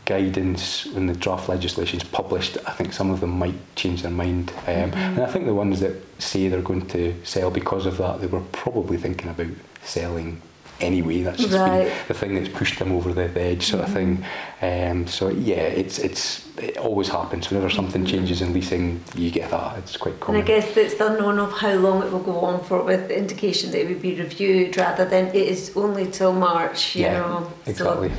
guidance 0.04 0.86
when 0.86 1.06
the 1.06 1.14
draft 1.14 1.48
legislation 1.48 2.00
is 2.00 2.06
published, 2.06 2.58
I 2.66 2.72
think 2.72 2.92
some 2.92 3.10
of 3.10 3.20
them 3.20 3.38
might 3.38 3.58
change 3.76 4.02
their 4.02 4.10
mind. 4.10 4.50
Um, 4.66 4.90
mm-hmm. 4.90 4.98
And 4.98 5.20
I 5.20 5.26
think 5.26 5.46
the 5.46 5.54
ones 5.54 5.80
that 5.80 5.94
say 6.20 6.48
they're 6.48 6.60
going 6.60 6.86
to 6.88 7.14
sell 7.24 7.50
because 7.50 7.86
of 7.86 7.96
that, 7.96 8.20
they 8.20 8.26
were 8.26 8.44
probably 8.52 8.98
thinking 8.98 9.30
about 9.30 9.54
selling 9.82 10.42
anyway. 10.80 11.22
That's 11.22 11.38
just 11.38 11.54
right. 11.54 11.84
been 11.84 11.98
the 12.08 12.14
thing 12.14 12.34
that's 12.34 12.48
pushed 12.48 12.78
them 12.78 12.92
over 12.92 13.12
the, 13.12 13.28
the 13.28 13.40
edge, 13.40 13.66
sort 13.66 13.84
mm-hmm. 13.84 13.96
of 13.96 14.24
thing. 14.60 14.90
Um, 14.90 15.06
so 15.06 15.28
yeah, 15.28 15.62
it's 15.62 15.98
it's 15.98 16.46
it 16.58 16.76
always 16.76 17.08
happens 17.08 17.50
whenever 17.50 17.70
something 17.70 18.04
changes 18.04 18.42
in 18.42 18.52
leasing. 18.52 19.02
You 19.14 19.30
get 19.30 19.50
that. 19.50 19.78
It's 19.78 19.96
quite 19.96 20.18
common. 20.20 20.40
And 20.40 20.50
I 20.50 20.54
guess 20.60 20.76
it's 20.76 20.94
the 20.94 21.12
unknown 21.12 21.38
of 21.38 21.52
how 21.52 21.74
long 21.74 22.02
it 22.02 22.12
will 22.12 22.20
go 22.20 22.40
on 22.40 22.62
for, 22.64 22.82
with 22.82 23.08
the 23.08 23.16
indication 23.16 23.70
that 23.70 23.80
it 23.80 23.88
would 23.88 24.02
be 24.02 24.14
reviewed 24.14 24.76
rather 24.76 25.04
than 25.04 25.28
it 25.28 25.36
is 25.36 25.72
only 25.76 26.10
till 26.10 26.32
March. 26.32 26.96
You 26.96 27.02
yeah, 27.02 27.18
know, 27.18 27.52
exactly. 27.66 28.10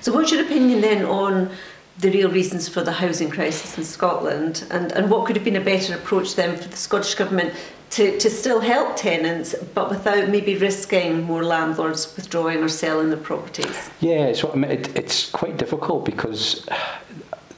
So, 0.00 0.10
so 0.10 0.12
what's 0.14 0.32
your 0.32 0.44
opinion 0.44 0.80
then 0.80 1.04
on? 1.04 1.50
the 1.98 2.10
real 2.10 2.30
reasons 2.30 2.68
for 2.68 2.82
the 2.82 2.92
housing 2.92 3.28
crisis 3.28 3.76
in 3.76 3.84
Scotland 3.84 4.64
and, 4.70 4.92
and 4.92 5.10
what 5.10 5.26
could 5.26 5.36
have 5.36 5.44
been 5.44 5.56
a 5.56 5.60
better 5.60 5.94
approach 5.94 6.34
then 6.34 6.56
for 6.56 6.68
the 6.68 6.76
Scottish 6.76 7.14
Government 7.14 7.52
to, 7.92 8.18
to 8.18 8.30
still 8.30 8.60
help 8.60 8.96
tenants, 8.96 9.54
but 9.74 9.90
without 9.90 10.28
maybe 10.30 10.56
risking 10.56 11.22
more 11.24 11.44
landlords 11.44 12.16
withdrawing 12.16 12.62
or 12.62 12.68
selling 12.68 13.10
their 13.10 13.18
properties? 13.18 13.90
Yeah, 14.00 14.32
so 14.32 14.50
I 14.50 14.56
mean, 14.56 14.70
it, 14.70 14.96
it's 14.96 15.30
quite 15.30 15.58
difficult 15.58 16.06
because 16.06 16.66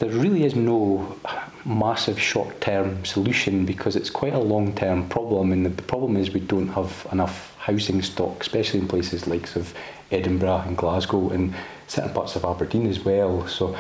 there 0.01 0.11
really 0.11 0.45
is 0.45 0.57
no 0.57 1.17
massive 1.65 2.21
short 2.21 2.61
term 2.61 3.05
solution 3.05 3.65
because 3.65 3.95
it's 3.95 4.11
quite 4.11 4.35
a 4.35 4.39
long 4.39 4.75
term 4.75 5.09
problem. 5.09 5.53
And 5.53 5.65
the, 5.65 5.71
the 5.71 5.83
problem 5.83 6.17
is 6.17 6.33
we 6.33 6.41
don't 6.41 6.69
have 6.69 7.07
enough 7.13 7.55
housing 7.59 8.03
stock, 8.03 8.41
especially 8.41 8.81
in 8.81 8.89
places 8.89 9.29
like 9.29 9.55
of 9.55 9.73
Edinburgh 10.11 10.65
and 10.67 10.77
Glasgow 10.77 11.31
and 11.31 11.55
certain 11.87 12.13
parts 12.13 12.35
of 12.35 12.45
Aberdeen 12.45 12.89
as 12.89 13.05
well. 13.05 13.47
So 13.47 13.77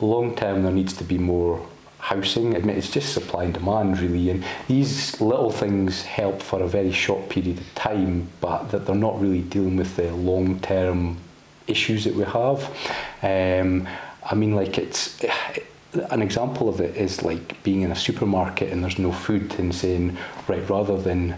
long 0.00 0.34
term, 0.34 0.62
there 0.62 0.72
needs 0.72 0.94
to 0.94 1.04
be 1.04 1.18
more 1.18 1.60
housing. 1.98 2.56
I 2.56 2.60
mean, 2.60 2.76
it's 2.76 2.90
just 2.90 3.12
supply 3.12 3.44
and 3.44 3.54
demand 3.54 4.00
really, 4.00 4.30
and 4.30 4.44
these 4.66 5.20
little 5.20 5.50
things 5.50 6.02
help 6.02 6.42
for 6.42 6.62
a 6.62 6.68
very 6.68 6.92
short 6.92 7.28
period 7.28 7.58
of 7.58 7.74
time, 7.74 8.28
but 8.40 8.70
that 8.70 8.86
they're 8.86 8.94
not 8.94 9.20
really 9.20 9.42
dealing 9.42 9.76
with 9.76 9.96
the 9.96 10.12
long 10.12 10.60
term 10.60 11.18
issues 11.66 12.04
that 12.04 12.14
we 12.14 12.24
have. 12.24 12.64
Um, 13.22 13.88
I 14.22 14.34
mean, 14.34 14.54
like 14.54 14.78
it's. 14.78 15.24
An 16.10 16.20
example 16.20 16.68
of 16.68 16.82
it 16.82 16.94
is 16.96 17.22
like 17.22 17.60
being 17.62 17.80
in 17.80 17.90
a 17.90 17.96
supermarket 17.96 18.70
and 18.70 18.84
there's 18.84 18.98
no 18.98 19.10
food 19.10 19.58
and 19.58 19.74
saying, 19.74 20.18
right, 20.46 20.68
rather 20.68 21.00
than 21.00 21.34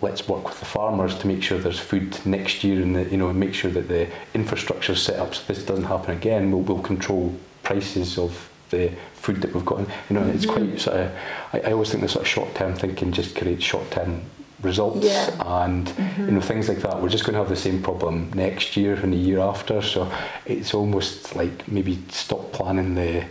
let's 0.00 0.26
work 0.26 0.48
with 0.48 0.58
the 0.58 0.64
farmers 0.64 1.18
to 1.18 1.26
make 1.26 1.42
sure 1.42 1.58
there's 1.58 1.78
food 1.78 2.18
next 2.24 2.64
year 2.64 2.80
and 2.82 3.10
you 3.12 3.18
know 3.18 3.30
make 3.32 3.52
sure 3.52 3.70
that 3.70 3.88
the 3.88 4.08
infrastructure 4.32 4.92
is 4.92 5.02
set 5.02 5.18
up 5.18 5.34
so 5.34 5.42
this 5.46 5.64
doesn't 5.64 5.84
happen 5.84 6.16
again. 6.16 6.50
We'll, 6.50 6.62
we'll 6.62 6.82
control 6.82 7.34
prices 7.62 8.18
of 8.18 8.49
the 8.70 8.92
food 9.14 9.42
that 9.42 9.54
we've 9.54 9.64
got. 9.64 9.80
You 9.80 9.86
know, 10.10 10.26
it's 10.28 10.46
mm-hmm. 10.46 10.66
quite 10.68 10.80
sort 10.80 10.96
of. 10.96 11.12
I, 11.52 11.60
I 11.60 11.72
always 11.72 11.90
think 11.90 12.02
the 12.02 12.08
sort 12.08 12.22
of 12.22 12.28
short 12.28 12.54
term 12.54 12.74
thinking 12.74 13.12
just 13.12 13.36
creates 13.36 13.64
short 13.64 13.90
term 13.90 14.22
results 14.62 15.06
yeah. 15.06 15.62
and 15.64 15.86
mm-hmm. 15.86 16.26
you 16.26 16.32
know 16.32 16.40
things 16.40 16.68
like 16.68 16.78
that. 16.78 17.00
We're 17.00 17.08
just 17.08 17.24
going 17.24 17.34
to 17.34 17.40
have 17.40 17.48
the 17.48 17.56
same 17.56 17.82
problem 17.82 18.30
next 18.34 18.76
year 18.76 18.94
and 18.94 19.12
the 19.12 19.16
year 19.16 19.40
after. 19.40 19.82
So 19.82 20.10
it's 20.46 20.74
almost 20.74 21.36
like 21.36 21.68
maybe 21.68 21.98
stop 22.08 22.52
planning 22.52 22.94
the 22.94 23.24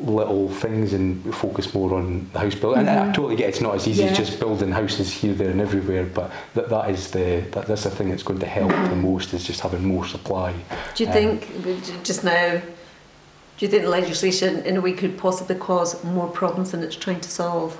little 0.00 0.50
things 0.50 0.92
and 0.92 1.34
focus 1.34 1.72
more 1.72 1.94
on 1.94 2.28
the 2.32 2.38
house 2.40 2.54
building. 2.54 2.80
Mm-hmm. 2.80 2.88
And 2.88 3.00
I 3.00 3.02
mm-hmm. 3.04 3.12
totally 3.12 3.36
get 3.36 3.46
it, 3.46 3.48
it's 3.50 3.60
not 3.60 3.74
as 3.74 3.88
easy 3.88 4.02
yeah. 4.02 4.10
as 4.10 4.16
just 4.16 4.38
building 4.38 4.70
houses 4.70 5.12
here, 5.12 5.34
there, 5.34 5.50
and 5.50 5.60
everywhere. 5.60 6.04
But 6.04 6.30
that 6.54 6.68
that 6.70 6.90
is 6.90 7.10
the 7.10 7.44
that, 7.52 7.66
that's 7.66 7.84
the 7.84 7.90
thing 7.90 8.10
that's 8.10 8.22
going 8.22 8.40
to 8.40 8.46
help 8.46 8.70
mm-hmm. 8.70 8.90
the 8.90 8.96
most 8.96 9.32
is 9.34 9.44
just 9.44 9.60
having 9.60 9.84
more 9.84 10.06
supply. 10.06 10.54
Do 10.94 11.04
you 11.04 11.08
um, 11.08 11.14
think 11.14 12.04
just 12.04 12.24
now? 12.24 12.60
Do 13.58 13.66
you 13.66 13.70
think 13.70 13.82
the 13.82 13.90
legislation 13.90 14.64
in 14.64 14.76
a 14.76 14.80
way 14.80 14.92
could 14.92 15.18
possibly 15.18 15.56
cause 15.56 16.02
more 16.04 16.28
problems 16.28 16.70
than 16.70 16.84
it's 16.84 16.94
trying 16.94 17.20
to 17.20 17.28
solve? 17.28 17.76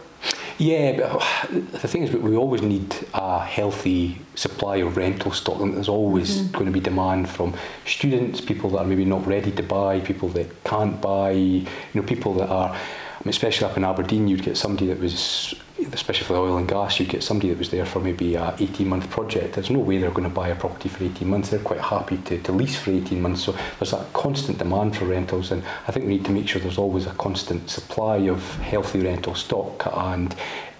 Yeah, 0.59 0.97
but 0.97 1.23
the 1.71 1.87
thing 1.87 2.03
is, 2.03 2.13
we 2.13 2.35
always 2.37 2.63
need 2.63 2.93
a 3.15 3.39
healthy 3.39 4.19
supply 4.35 4.79
of 4.79 4.97
rental 4.97 5.31
stock. 5.31 5.61
And 5.61 5.77
there's 5.77 5.89
always 5.89 6.39
mm-hmm. 6.39 6.53
going 6.53 6.67
to 6.67 6.73
be 6.73 6.81
demand 6.81 7.29
from 7.29 7.55
students, 7.87 8.41
people 8.41 8.71
that 8.71 8.79
are 8.79 8.85
maybe 8.85 9.05
not 9.05 9.25
ready 9.25 9.53
to 9.53 9.63
buy, 9.63 10.01
people 10.01 10.29
that 10.31 10.65
can't 10.65 11.01
buy, 11.01 11.31
you 11.31 11.67
know, 11.95 12.03
people 12.03 12.35
that 12.35 12.49
are 12.49 12.77
especially 13.25 13.71
up 13.71 13.77
in 13.77 13.85
Aberdeen, 13.85 14.29
you'd 14.29 14.43
get 14.43 14.57
somebody 14.57 14.87
that 14.89 14.99
was, 14.99 15.55
especially 15.93 16.27
for 16.27 16.35
the 16.35 16.41
oil 16.41 16.57
and 16.57 16.69
gas, 16.69 16.99
you'd 16.99 17.09
get 17.09 17.23
somebody 17.23 17.51
that 17.51 17.59
was 17.59 17.71
there 17.71 17.87
for 17.87 18.01
maybe 18.01 18.35
a 18.35 18.55
18 18.59 18.89
month 18.89 19.11
project. 19.11 19.55
There's 19.55 19.71
no 19.71 19.79
way 19.79 19.99
they're 19.99 20.11
going 20.11 20.29
to 20.29 20.35
buy 20.35 20.49
a 20.49 20.57
property 20.57 20.89
for 20.89 21.05
18 21.05 21.29
months. 21.29 21.51
They're 21.51 21.61
quite 21.61 21.81
happy 21.81 22.19
to, 22.19 22.39
to 22.43 22.53
lease 22.53 22.77
for 22.77 22.91
18 22.91 23.21
months. 23.21 23.45
So 23.45 23.57
there's 23.79 23.93
that 23.93 24.13
constant 24.13 24.59
demand 24.59 24.97
for 24.97 25.07
rentals, 25.07 25.53
and 25.53 25.63
I 25.87 25.93
think 25.93 26.07
we 26.07 26.15
need 26.17 26.25
to 26.27 26.33
make 26.33 26.49
sure 26.49 26.61
there's 26.61 26.79
always 26.79 27.07
a 27.07 27.15
constant 27.15 27.71
supply 27.71 28.17
of 28.29 28.43
healthy 28.57 29.01
rental 29.01 29.35
stock. 29.35 29.87
And 29.93 30.35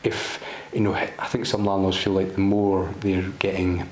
if, 0.05 0.43
you 0.73 0.81
know, 0.81 0.95
I 0.95 1.27
think 1.27 1.47
some 1.47 1.65
landlords 1.65 1.97
feel 1.97 2.13
like 2.13 2.35
the 2.35 2.41
more 2.41 2.93
they're 3.01 3.29
getting 3.39 3.89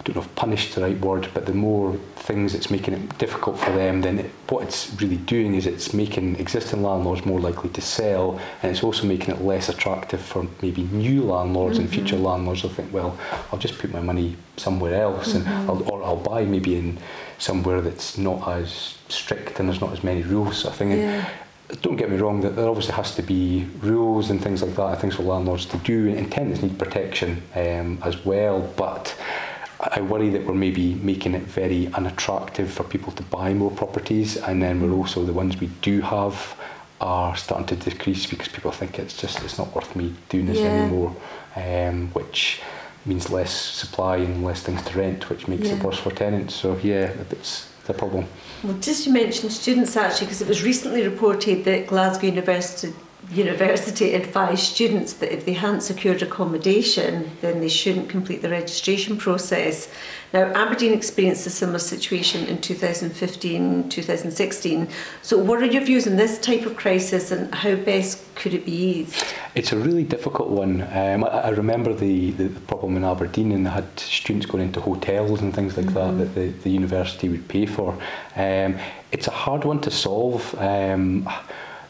I 0.00 0.02
don't 0.02 0.16
know 0.16 0.22
if 0.22 0.34
punished 0.34 0.74
the 0.74 0.80
right 0.80 0.98
word, 0.98 1.28
but 1.34 1.44
the 1.44 1.52
more 1.52 1.94
things 2.16 2.54
it's 2.54 2.70
making 2.70 2.94
it 2.94 3.18
difficult 3.18 3.58
for 3.58 3.70
them, 3.72 4.00
then 4.00 4.20
it, 4.20 4.30
what 4.48 4.62
it's 4.64 4.90
really 4.98 5.18
doing 5.18 5.54
is 5.54 5.66
it's 5.66 5.92
making 5.92 6.36
existing 6.36 6.82
landlords 6.82 7.26
more 7.26 7.38
likely 7.38 7.68
to 7.68 7.82
sell, 7.82 8.40
and 8.62 8.72
it's 8.72 8.82
also 8.82 9.06
making 9.06 9.34
it 9.34 9.42
less 9.42 9.68
attractive 9.68 10.22
for 10.22 10.46
maybe 10.62 10.84
new 10.84 11.22
landlords 11.24 11.76
mm-hmm. 11.76 11.84
and 11.84 11.94
future 11.94 12.16
mm-hmm. 12.16 12.24
landlords. 12.24 12.62
They'll 12.62 12.72
think, 12.72 12.94
well, 12.94 13.18
I'll 13.52 13.58
just 13.58 13.78
put 13.78 13.92
my 13.92 14.00
money 14.00 14.36
somewhere 14.56 15.02
else, 15.02 15.34
mm-hmm. 15.34 15.46
and 15.46 15.70
I'll, 15.70 15.92
or 15.92 16.02
I'll 16.02 16.16
buy 16.16 16.46
maybe 16.46 16.76
in 16.76 16.96
somewhere 17.36 17.82
that's 17.82 18.16
not 18.16 18.48
as 18.48 18.96
strict 19.08 19.60
and 19.60 19.68
there's 19.68 19.82
not 19.82 19.92
as 19.92 20.02
many 20.02 20.22
rules. 20.22 20.64
Of 20.64 20.76
thing. 20.76 20.92
Yeah. 20.92 21.28
Don't 21.82 21.96
get 21.96 22.10
me 22.10 22.16
wrong, 22.16 22.40
that 22.40 22.56
there 22.56 22.68
obviously 22.68 22.94
has 22.94 23.14
to 23.14 23.22
be 23.22 23.66
rules 23.80 24.30
and 24.30 24.42
things 24.42 24.62
like 24.62 24.74
that, 24.76 24.86
and 24.92 24.98
things 24.98 25.16
for 25.16 25.24
landlords 25.24 25.66
to 25.66 25.76
do, 25.76 26.08
and 26.08 26.32
tenants 26.32 26.62
need 26.62 26.78
protection 26.78 27.42
um, 27.54 27.98
as 28.02 28.24
well, 28.24 28.60
but 28.76 29.14
I 29.82 30.02
worry 30.02 30.28
that 30.30 30.44
we're 30.44 30.54
maybe 30.54 30.94
making 30.96 31.34
it 31.34 31.42
very 31.42 31.86
unattractive 31.94 32.70
for 32.70 32.84
people 32.84 33.12
to 33.14 33.22
buy 33.22 33.54
more 33.54 33.70
properties, 33.70 34.36
and 34.36 34.62
then 34.62 34.82
we're 34.82 34.94
also 34.96 35.24
the 35.24 35.32
ones 35.32 35.58
we 35.58 35.68
do 35.80 36.02
have 36.02 36.54
are 37.00 37.34
starting 37.34 37.66
to 37.66 37.76
decrease 37.90 38.26
because 38.26 38.48
people 38.48 38.70
think 38.72 38.98
it's 38.98 39.16
just 39.16 39.42
it's 39.42 39.56
not 39.56 39.74
worth 39.74 39.96
me 39.96 40.14
doing 40.28 40.46
this 40.46 40.58
Yeah. 40.58 40.66
anymore, 40.68 41.16
um, 41.56 42.08
which 42.12 42.60
means 43.06 43.30
less 43.30 43.52
supply 43.52 44.16
and 44.18 44.44
less 44.44 44.60
things 44.62 44.82
to 44.82 44.98
rent, 44.98 45.30
which 45.30 45.48
makes 45.48 45.68
it 45.70 45.82
worse 45.82 45.98
for 45.98 46.10
tenants. 46.10 46.54
So 46.54 46.78
yeah, 46.82 47.10
it's 47.30 47.68
the 47.86 47.94
problem. 47.94 48.26
Well, 48.62 48.76
just 48.80 49.06
you 49.06 49.12
mentioned 49.14 49.52
students 49.52 49.96
actually, 49.96 50.26
because 50.26 50.42
it 50.42 50.48
was 50.48 50.62
recently 50.62 51.02
reported 51.08 51.64
that 51.64 51.86
Glasgow 51.86 52.26
University 52.26 52.92
University 53.30 54.14
advised 54.14 54.62
students 54.62 55.12
that 55.14 55.32
if 55.32 55.44
they 55.44 55.52
hadn't 55.52 55.82
secured 55.82 56.20
accommodation, 56.20 57.30
then 57.40 57.60
they 57.60 57.68
shouldn't 57.68 58.08
complete 58.08 58.42
the 58.42 58.48
registration 58.48 59.16
process. 59.16 59.88
Now, 60.32 60.52
Aberdeen 60.54 60.92
experienced 60.92 61.46
a 61.46 61.50
similar 61.50 61.78
situation 61.78 62.46
in 62.46 62.60
2015, 62.60 63.88
2016. 63.88 64.88
So, 65.22 65.38
what 65.38 65.62
are 65.62 65.66
your 65.66 65.84
views 65.84 66.08
on 66.08 66.16
this 66.16 66.38
type 66.38 66.66
of 66.66 66.76
crisis 66.76 67.30
and 67.30 67.54
how 67.54 67.76
best 67.76 68.24
could 68.34 68.52
it 68.52 68.64
be 68.64 68.72
eased? 68.72 69.24
It's 69.54 69.72
a 69.72 69.78
really 69.78 70.04
difficult 70.04 70.48
one. 70.48 70.82
Um, 70.82 71.24
I, 71.24 71.28
I 71.28 71.48
remember 71.50 71.94
the, 71.94 72.32
the, 72.32 72.48
problem 72.62 72.96
in 72.96 73.04
Aberdeen, 73.04 73.52
and 73.52 73.66
they 73.66 73.70
had 73.70 73.98
students 73.98 74.46
going 74.46 74.64
into 74.64 74.80
hotels 74.80 75.40
and 75.40 75.54
things 75.54 75.76
like 75.76 75.92
that 75.94 76.18
that 76.18 76.34
the, 76.34 76.48
the 76.48 76.70
university 76.70 77.28
would 77.28 77.46
pay 77.48 77.66
for. 77.66 77.92
Um, 78.34 78.76
it's 79.12 79.28
a 79.28 79.32
hard 79.32 79.64
one 79.64 79.80
to 79.82 79.90
solve. 79.90 80.54
Um, 80.58 81.28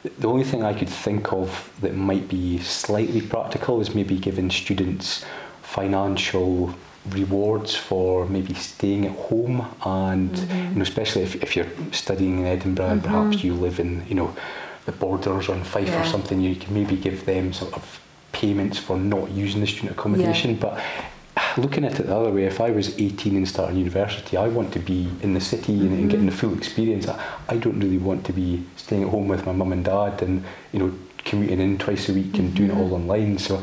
the 0.02 0.28
only 0.28 0.44
thing 0.44 0.64
I 0.64 0.72
could 0.72 0.88
think 0.88 1.32
of 1.32 1.70
that 1.80 1.94
might 1.94 2.28
be 2.28 2.58
slightly 2.58 3.20
practical 3.20 3.80
is 3.80 3.94
maybe 3.94 4.16
giving 4.18 4.50
students 4.50 5.24
financial 5.62 6.74
rewards 7.10 7.74
for 7.74 8.26
maybe 8.26 8.52
staying 8.54 9.06
at 9.06 9.12
home 9.12 9.66
and 9.84 10.36
you 10.36 10.44
mm-hmm. 10.44 10.74
know 10.76 10.82
especially 10.82 11.22
if, 11.22 11.34
if 11.42 11.56
you're 11.56 11.66
studying 11.92 12.40
in 12.40 12.44
Edinburgh 12.46 12.90
and 12.90 13.02
perhaps 13.02 13.36
mm-hmm. 13.36 13.46
you 13.46 13.54
live 13.54 13.80
in 13.80 14.06
you 14.06 14.14
know 14.14 14.34
the 14.84 14.92
borders 14.92 15.48
on 15.48 15.62
Fife 15.64 15.94
or 15.94 16.04
something 16.04 16.40
you 16.40 16.56
can 16.56 16.74
maybe 16.74 16.96
give 16.96 17.24
them 17.24 17.52
sort 17.52 17.72
of 17.74 18.00
payments 18.32 18.78
for 18.78 18.96
not 18.96 19.30
using 19.30 19.60
the 19.60 19.66
student 19.66 19.92
accommodation. 19.92 20.56
But 20.56 20.82
looking 21.56 21.84
at 21.84 21.98
it 22.00 22.06
the 22.06 22.16
other 22.16 22.30
way 22.30 22.44
if 22.44 22.60
I 22.60 22.70
was 22.70 22.98
18 22.98 23.36
and 23.36 23.48
starting 23.48 23.76
university 23.78 24.36
I 24.36 24.48
want 24.48 24.72
to 24.72 24.78
be 24.78 25.08
in 25.22 25.34
the 25.34 25.40
city 25.40 25.72
and, 25.72 25.92
and 25.92 26.10
getting 26.10 26.26
the 26.26 26.32
full 26.32 26.56
experience 26.56 27.08
I, 27.08 27.20
I 27.48 27.56
don't 27.56 27.78
really 27.80 27.98
want 27.98 28.24
to 28.26 28.32
be 28.32 28.64
staying 28.76 29.04
at 29.04 29.08
home 29.10 29.28
with 29.28 29.46
my 29.46 29.52
mum 29.52 29.72
and 29.72 29.84
dad 29.84 30.22
and 30.22 30.44
you 30.72 30.78
know 30.78 30.92
commuting 31.18 31.60
in 31.60 31.78
twice 31.78 32.08
a 32.08 32.12
week 32.14 32.38
and 32.38 32.54
doing 32.54 32.70
it 32.70 32.76
all 32.76 32.94
online 32.94 33.38
so 33.38 33.62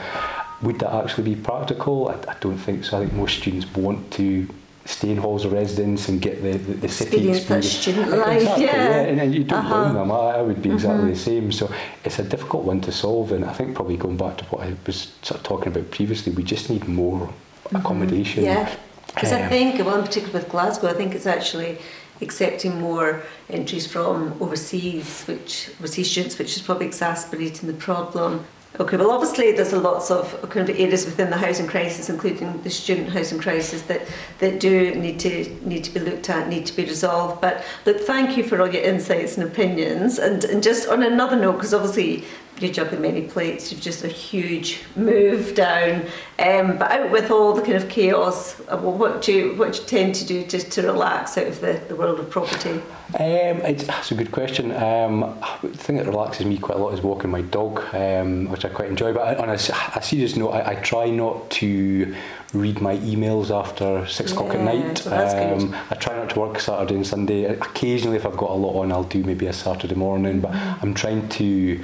would 0.61 0.79
that 0.79 0.91
actually 0.91 1.35
be 1.35 1.39
practical? 1.39 2.09
I, 2.09 2.31
I 2.31 2.35
don't 2.39 2.57
think 2.57 2.83
so. 2.83 2.97
I 2.97 3.01
think 3.01 3.13
most 3.13 3.37
students 3.37 3.71
want 3.75 4.09
to 4.13 4.47
stay 4.85 5.11
in 5.11 5.17
halls 5.17 5.45
of 5.45 5.51
residence 5.51 6.07
and 6.09 6.19
get 6.21 6.41
the, 6.41 6.53
the, 6.57 6.73
the 6.73 6.89
city 6.89 7.29
Experience 7.29 7.45
that 7.45 7.63
student 7.63 8.09
life, 8.09 8.41
Exactly, 8.41 8.65
yeah. 8.65 9.01
And, 9.01 9.19
and 9.21 9.35
you 9.35 9.43
don't 9.43 9.59
Uh-huh. 9.59 9.83
blame 9.83 9.93
them. 9.93 10.11
I, 10.11 10.15
I 10.15 10.41
would 10.41 10.61
be 10.61 10.71
exactly 10.71 11.11
the 11.11 11.15
same. 11.15 11.51
So 11.51 11.71
it's 12.05 12.17
a 12.19 12.23
difficult 12.23 12.63
one 12.63 12.81
to 12.81 12.91
solve. 12.91 13.33
And 13.33 13.45
I 13.45 13.53
think 13.53 13.75
probably 13.75 13.97
going 13.97 14.17
back 14.17 14.37
to 14.37 14.45
what 14.45 14.65
I 14.65 14.73
was 14.87 15.13
sort 15.21 15.41
of 15.41 15.43
talking 15.43 15.67
about 15.67 15.91
previously, 15.91 16.31
we 16.33 16.41
just 16.41 16.69
need 16.71 16.87
more 16.87 17.31
accommodation. 17.73 18.43
Yeah, 18.43 18.69
because 19.07 19.31
I 19.31 19.41
Um, 19.41 19.49
think, 19.49 19.79
well, 19.85 19.97
in 19.97 20.03
particular 20.05 20.33
with 20.39 20.49
Glasgow, 20.49 20.89
I 20.89 20.93
think 20.93 21.15
it's 21.15 21.27
actually 21.27 21.79
accepting 22.21 22.79
more 22.79 23.21
entries 23.49 23.85
from 23.87 24.33
overseas, 24.39 25.23
which 25.27 25.69
overseas 25.79 26.09
students, 26.11 26.37
which 26.39 26.55
is 26.55 26.61
probably 26.61 26.87
exacerbating 26.87 27.67
the 27.67 27.75
problem. 27.75 28.45
Okay, 28.79 28.97
well, 28.97 29.09
obviously 29.09 29.53
there's 29.53 29.73
a 29.73 29.79
lots 29.79 30.11
of 30.11 30.49
kind 30.49 30.69
of 30.69 30.79
areas 30.79 31.05
within 31.05 31.31
the 31.31 31.37
housing 31.37 31.65
crisis, 31.65 32.09
including 32.09 32.61
the 32.61 32.69
student 32.69 33.09
housing 33.09 33.39
crisis, 33.39 33.81
that 33.83 34.01
that 34.39 34.59
do 34.59 34.93
need 34.93 35.19
to 35.19 35.31
need 35.65 35.83
to 35.83 35.91
be 35.91 35.99
looked 35.99 36.29
at, 36.29 36.47
need 36.47 36.65
to 36.67 36.75
be 36.75 36.83
resolved. 36.85 37.41
But 37.41 37.63
look, 37.85 37.99
thank 38.01 38.37
you 38.37 38.43
for 38.43 38.61
all 38.61 38.71
your 38.71 38.83
insights 38.83 39.35
and 39.37 39.47
opinions. 39.47 40.19
And 40.19 40.43
and 40.43 40.61
just 40.61 40.87
on 40.89 41.01
another 41.01 41.35
note, 41.35 41.53
because 41.53 41.73
obviously 41.73 42.23
you're 42.61 42.71
juggling 42.71 43.01
many 43.01 43.21
plates, 43.21 43.71
you've 43.71 43.81
just 43.81 44.03
a 44.03 44.07
huge 44.07 44.81
move 44.95 45.55
down. 45.55 46.01
Um, 46.39 46.77
but 46.77 46.91
out 46.91 47.11
with 47.11 47.31
all 47.31 47.53
the 47.53 47.61
kind 47.61 47.75
of 47.75 47.89
chaos, 47.89 48.59
uh, 48.61 48.77
well, 48.81 48.93
what 48.93 49.21
do 49.21 49.31
you 49.33 49.55
what 49.55 49.73
do 49.73 49.79
you 49.81 49.85
tend 49.87 50.15
to 50.15 50.25
do 50.25 50.45
just 50.45 50.71
to 50.73 50.81
relax 50.83 51.37
out 51.37 51.47
of 51.47 51.61
the, 51.61 51.81
the 51.87 51.95
world 51.95 52.19
of 52.19 52.29
property? 52.29 52.81
Um, 53.19 53.61
it's, 53.63 53.85
that's 53.85 54.11
a 54.11 54.15
good 54.15 54.31
question. 54.31 54.71
Um, 54.73 55.39
the 55.61 55.69
thing 55.69 55.95
that 55.95 56.05
relaxes 56.07 56.45
me 56.45 56.57
quite 56.57 56.77
a 56.77 56.81
lot 56.81 56.93
is 56.93 57.01
walking 57.01 57.31
my 57.31 57.41
dog, 57.41 57.79
um, 57.95 58.49
which 58.49 58.65
I 58.65 58.69
quite 58.69 58.89
enjoy. 58.89 59.13
But 59.13 59.37
on 59.37 59.49
a, 59.49 59.53
a 59.53 60.01
serious 60.03 60.35
note, 60.35 60.49
I, 60.49 60.71
I 60.71 60.75
try 60.75 61.09
not 61.09 61.49
to 61.51 62.13
read 62.53 62.81
my 62.81 62.97
emails 62.97 63.49
after 63.49 64.05
six 64.07 64.31
o'clock 64.33 64.53
at 64.53 64.61
night. 64.61 64.97
so 64.99 65.11
um, 65.11 65.75
I 65.89 65.95
try 65.95 66.15
not 66.17 66.29
to 66.31 66.39
work 66.39 66.59
Saturday 66.59 66.95
and 66.95 67.07
Sunday. 67.07 67.45
Occasionally, 67.45 68.17
if 68.17 68.25
I've 68.25 68.37
got 68.37 68.49
a 68.51 68.53
lot 68.53 68.81
on, 68.81 68.91
I'll 68.91 69.03
do 69.03 69.23
maybe 69.23 69.47
a 69.47 69.53
Saturday 69.53 69.95
morning. 69.95 70.41
But 70.41 70.47
Mm-hmm. 70.57 70.85
I'm 70.85 70.93
trying 70.93 71.27
to 71.29 71.83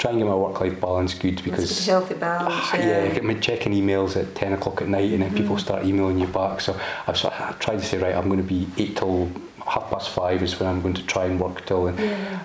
try 0.00 0.10
and 0.10 0.18
get 0.18 0.26
my 0.26 0.34
work-life 0.34 0.80
balance 0.80 1.12
good 1.14 1.42
because 1.44 1.86
healthy 1.86 2.14
balance. 2.14 2.48
Ah, 2.50 2.76
yeah, 2.78 3.06
get 3.12 3.22
me 3.22 3.34
checking 3.38 3.72
emails 3.72 4.16
at 4.16 4.34
10 4.34 4.54
o'clock 4.54 4.80
at 4.80 4.88
night 4.88 5.12
and 5.12 5.22
then 5.22 5.30
people 5.34 5.56
Mm-hmm. 5.56 5.58
start 5.66 5.84
emailing 5.84 6.18
you 6.18 6.26
back. 6.26 6.60
So 6.62 6.74
I've 7.06 7.18
sort 7.18 7.34
of 7.34 7.58
tried 7.58 7.80
to 7.80 7.84
say, 7.84 7.98
right, 7.98 8.14
I'm 8.14 8.28
going 8.30 8.40
to 8.40 8.48
be 8.56 8.66
8 8.78 8.96
till 8.96 9.30
half 9.66 9.90
past 9.90 10.08
5 10.10 10.42
is 10.42 10.58
when 10.58 10.68
I'm 10.70 10.80
going 10.80 10.94
to 10.94 11.02
try 11.06 11.26
and 11.26 11.38
work 11.38 11.66
till 11.66 11.86
and 11.88 11.98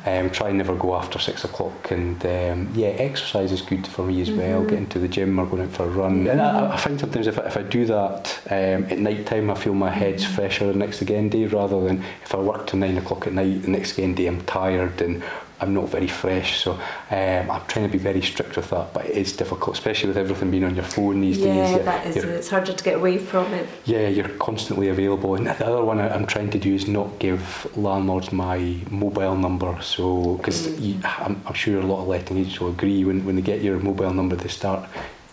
um, 0.06 0.30
try 0.32 0.50
and 0.50 0.58
never 0.58 0.76
go 0.76 0.96
after 0.96 1.18
6 1.18 1.46
o'clock. 1.46 1.92
And 1.92 2.24
um, 2.26 2.70
yeah, 2.76 2.90
exercise 2.90 3.54
is 3.54 3.62
good 3.62 3.88
for 3.88 4.04
me 4.04 4.20
as 4.22 4.32
well, 4.32 4.60
Mm-hmm. 4.60 4.70
getting 4.70 4.88
to 4.90 5.00
the 5.00 5.08
gym 5.08 5.40
or 5.40 5.46
going 5.46 5.64
out 5.64 5.72
for 5.72 5.84
a 5.86 5.88
run. 5.90 6.28
And 6.28 6.42
I, 6.42 6.74
I 6.74 6.78
find 6.78 7.00
sometimes 7.00 7.28
if 7.28 7.40
I, 7.40 7.44
if 7.48 7.56
I 7.56 7.64
do 7.64 7.86
that 7.86 8.38
um, 8.50 8.84
at 8.92 9.00
night 9.00 9.26
time, 9.26 9.50
I 9.50 9.56
feel 9.56 9.74
my 9.74 9.90
head's 9.92 10.26
Mm-hmm. 10.26 10.36
fresher 10.36 10.68
the 10.68 10.78
next 10.78 11.02
again 11.02 11.30
day 11.30 11.46
rather 11.46 11.80
than 11.86 12.04
if 12.26 12.36
I 12.36 12.40
work 12.40 12.68
till 12.68 12.80
9 12.80 12.98
o'clock 12.98 13.28
at 13.28 13.34
night, 13.34 13.62
the 13.62 13.70
next 13.72 13.94
again 13.98 14.14
day 14.14 14.28
I'm 14.28 14.42
tired 14.46 15.02
and 15.02 15.24
I'm 15.66 15.74
not 15.74 15.90
very 15.90 16.08
fresh, 16.08 16.62
so 16.64 16.74
um, 16.74 17.50
I'm 17.50 17.66
trying 17.68 17.86
to 17.86 17.92
be 17.92 17.98
very 17.98 18.22
strict 18.22 18.56
with 18.56 18.70
that. 18.70 18.94
But 18.94 19.08
it 19.08 19.18
is 19.18 19.34
difficult, 19.34 19.76
especially 19.76 20.10
with 20.10 20.18
everything 20.18 20.52
being 20.52 20.64
on 20.64 20.76
your 20.76 20.84
phone 20.84 21.22
these 21.22 21.38
days. 21.40 21.72
Yeah, 21.72 21.78
that 21.80 22.06
is 22.06 22.18
It's 22.24 22.50
harder 22.50 22.74
to 22.74 22.84
get 22.84 22.98
away 22.98 23.18
from 23.18 23.52
it. 23.54 23.68
yeah, 23.86 24.08
you're 24.08 24.30
constantly 24.38 24.90
available. 24.90 25.34
And 25.34 25.48
the 25.48 25.66
other 25.66 25.84
one 25.84 26.00
I'm 26.00 26.28
trying 26.28 26.52
to 26.52 26.60
do 26.60 26.76
is 26.76 26.88
not 26.88 27.18
give 27.18 27.66
landlords 27.76 28.32
my 28.32 28.78
mobile 28.92 29.36
number. 29.36 29.76
So, 29.82 30.36
because 30.36 30.68
I'm, 31.04 31.42
I'm 31.48 31.54
sure 31.56 31.80
a 31.80 31.86
lot 31.86 32.02
of 32.02 32.08
letting 32.08 32.38
agents 32.38 32.60
will 32.60 32.70
agree 32.70 33.04
when, 33.04 33.26
when 33.26 33.36
they 33.36 33.42
get 33.42 33.62
your 33.62 33.80
mobile 33.80 34.14
number, 34.14 34.36
they 34.36 34.50
start 34.50 34.88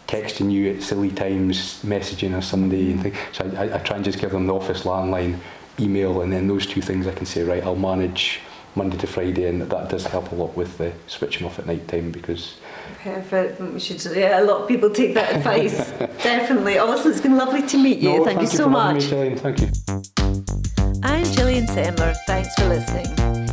texting 0.09 0.51
you 0.51 0.73
at 0.75 0.83
silly 0.83 1.11
times, 1.11 1.83
messaging 1.85 2.37
or 2.37 2.41
Sunday 2.41 2.91
and 2.93 3.03
things. 3.03 3.17
So 3.33 3.51
I, 3.57 3.65
I, 3.67 3.75
I 3.75 3.79
try 3.79 3.97
and 3.97 4.05
just 4.05 4.19
give 4.19 4.31
them 4.31 4.47
the 4.47 4.55
office 4.55 4.85
landline, 4.85 5.39
email, 5.79 6.23
and 6.23 6.33
then 6.33 6.49
those 6.49 6.67
two 6.67 6.81
things 6.81 7.07
I 7.07 7.13
can 7.13 7.27
say, 7.27 7.43
right, 7.43 7.63
I'll 7.63 7.77
manage 7.77 8.41
Monday 8.75 8.97
to 8.97 9.07
Friday, 9.07 9.47
and 9.47 9.63
that 9.63 9.91
does 9.91 10.07
help 10.07 10.33
a 10.33 10.35
lot 10.35 10.57
with 10.57 10.79
the 10.79 10.93
switching 11.07 11.47
off 11.47 11.59
at 11.59 11.67
night 11.67 11.87
time 11.89 12.11
because 12.11 12.57
Perfect. 13.03 13.61
We 13.61 13.81
should. 13.81 14.05
Yeah, 14.17 14.41
a 14.41 14.45
lot 14.45 14.63
of 14.63 14.69
people 14.69 14.91
take 14.91 15.15
that 15.15 15.37
advice. 15.37 15.91
Definitely. 16.23 16.79
Oh, 16.79 16.93
it's 16.93 17.21
been 17.21 17.37
lovely 17.37 17.67
to 17.67 17.79
meet 17.79 17.99
you. 17.99 18.19
No, 18.19 18.25
thank, 18.25 18.41
you 18.41 18.47
so 18.47 18.71
for 18.71 18.79
having 18.79 18.95
much. 18.95 19.05
Me, 19.05 19.11
Gillian. 19.11 19.39
Thank 19.39 19.61
you. 19.61 19.69
I'm 21.03 21.25
Gillian 21.35 21.67
Semler. 21.67 22.17
Thanks 22.27 22.55
for 22.55 22.69
listening. 22.69 23.07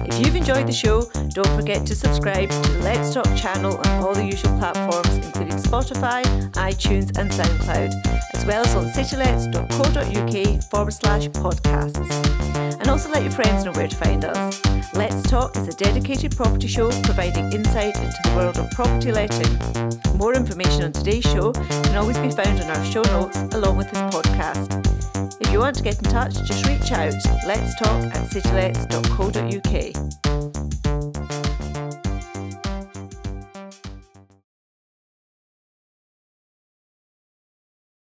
If 0.07 0.25
you've 0.25 0.35
enjoyed 0.35 0.67
the 0.67 0.71
show, 0.71 1.09
don't 1.33 1.55
forget 1.55 1.85
to 1.87 1.95
subscribe 1.95 2.49
to 2.49 2.71
the 2.71 2.79
Let's 2.83 3.13
Talk 3.13 3.25
channel 3.35 3.77
on 3.77 4.03
all 4.03 4.13
the 4.13 4.25
usual 4.25 4.57
platforms, 4.57 5.15
including 5.15 5.57
Spotify, 5.57 6.23
iTunes, 6.53 7.17
and 7.17 7.29
SoundCloud, 7.31 8.35
as 8.35 8.45
well 8.45 8.65
as 8.65 8.75
on 8.75 8.85
citylets.co.uk 8.91 10.63
forward 10.69 10.93
slash 10.93 11.27
podcasts. 11.29 12.79
And 12.79 12.87
also 12.87 13.09
let 13.09 13.23
your 13.23 13.31
friends 13.31 13.65
know 13.65 13.71
where 13.73 13.87
to 13.87 13.95
find 13.95 14.25
us. 14.25 14.68
Let's 14.93 15.21
Talk 15.23 15.55
is 15.55 15.67
a 15.67 15.73
dedicated 15.73 16.35
property 16.35 16.67
show 16.67 16.89
providing 17.03 17.51
insight 17.53 17.95
into 17.97 18.17
the 18.23 18.33
world 18.35 18.57
of 18.57 18.69
property 18.71 19.11
letting. 19.11 20.17
More 20.17 20.33
information 20.33 20.83
on 20.83 20.91
today's 20.91 21.23
show 21.23 21.51
can 21.51 21.95
always 21.95 22.17
be 22.17 22.31
found 22.31 22.59
in 22.59 22.69
our 22.69 22.83
show 22.85 23.03
notes 23.03 23.37
along 23.53 23.77
with 23.77 23.89
this 23.91 23.99
podcast. 24.13 25.37
If 25.39 25.51
you 25.51 25.59
want 25.59 25.75
to 25.77 25.83
get 25.83 25.99
in 25.99 26.05
touch, 26.05 26.33
just 26.43 26.65
reach 26.65 26.91
out. 26.91 27.13
Let's 27.45 27.75
talk 27.75 28.03
at 28.03 28.29
citylets.co.uk. 28.29 30.78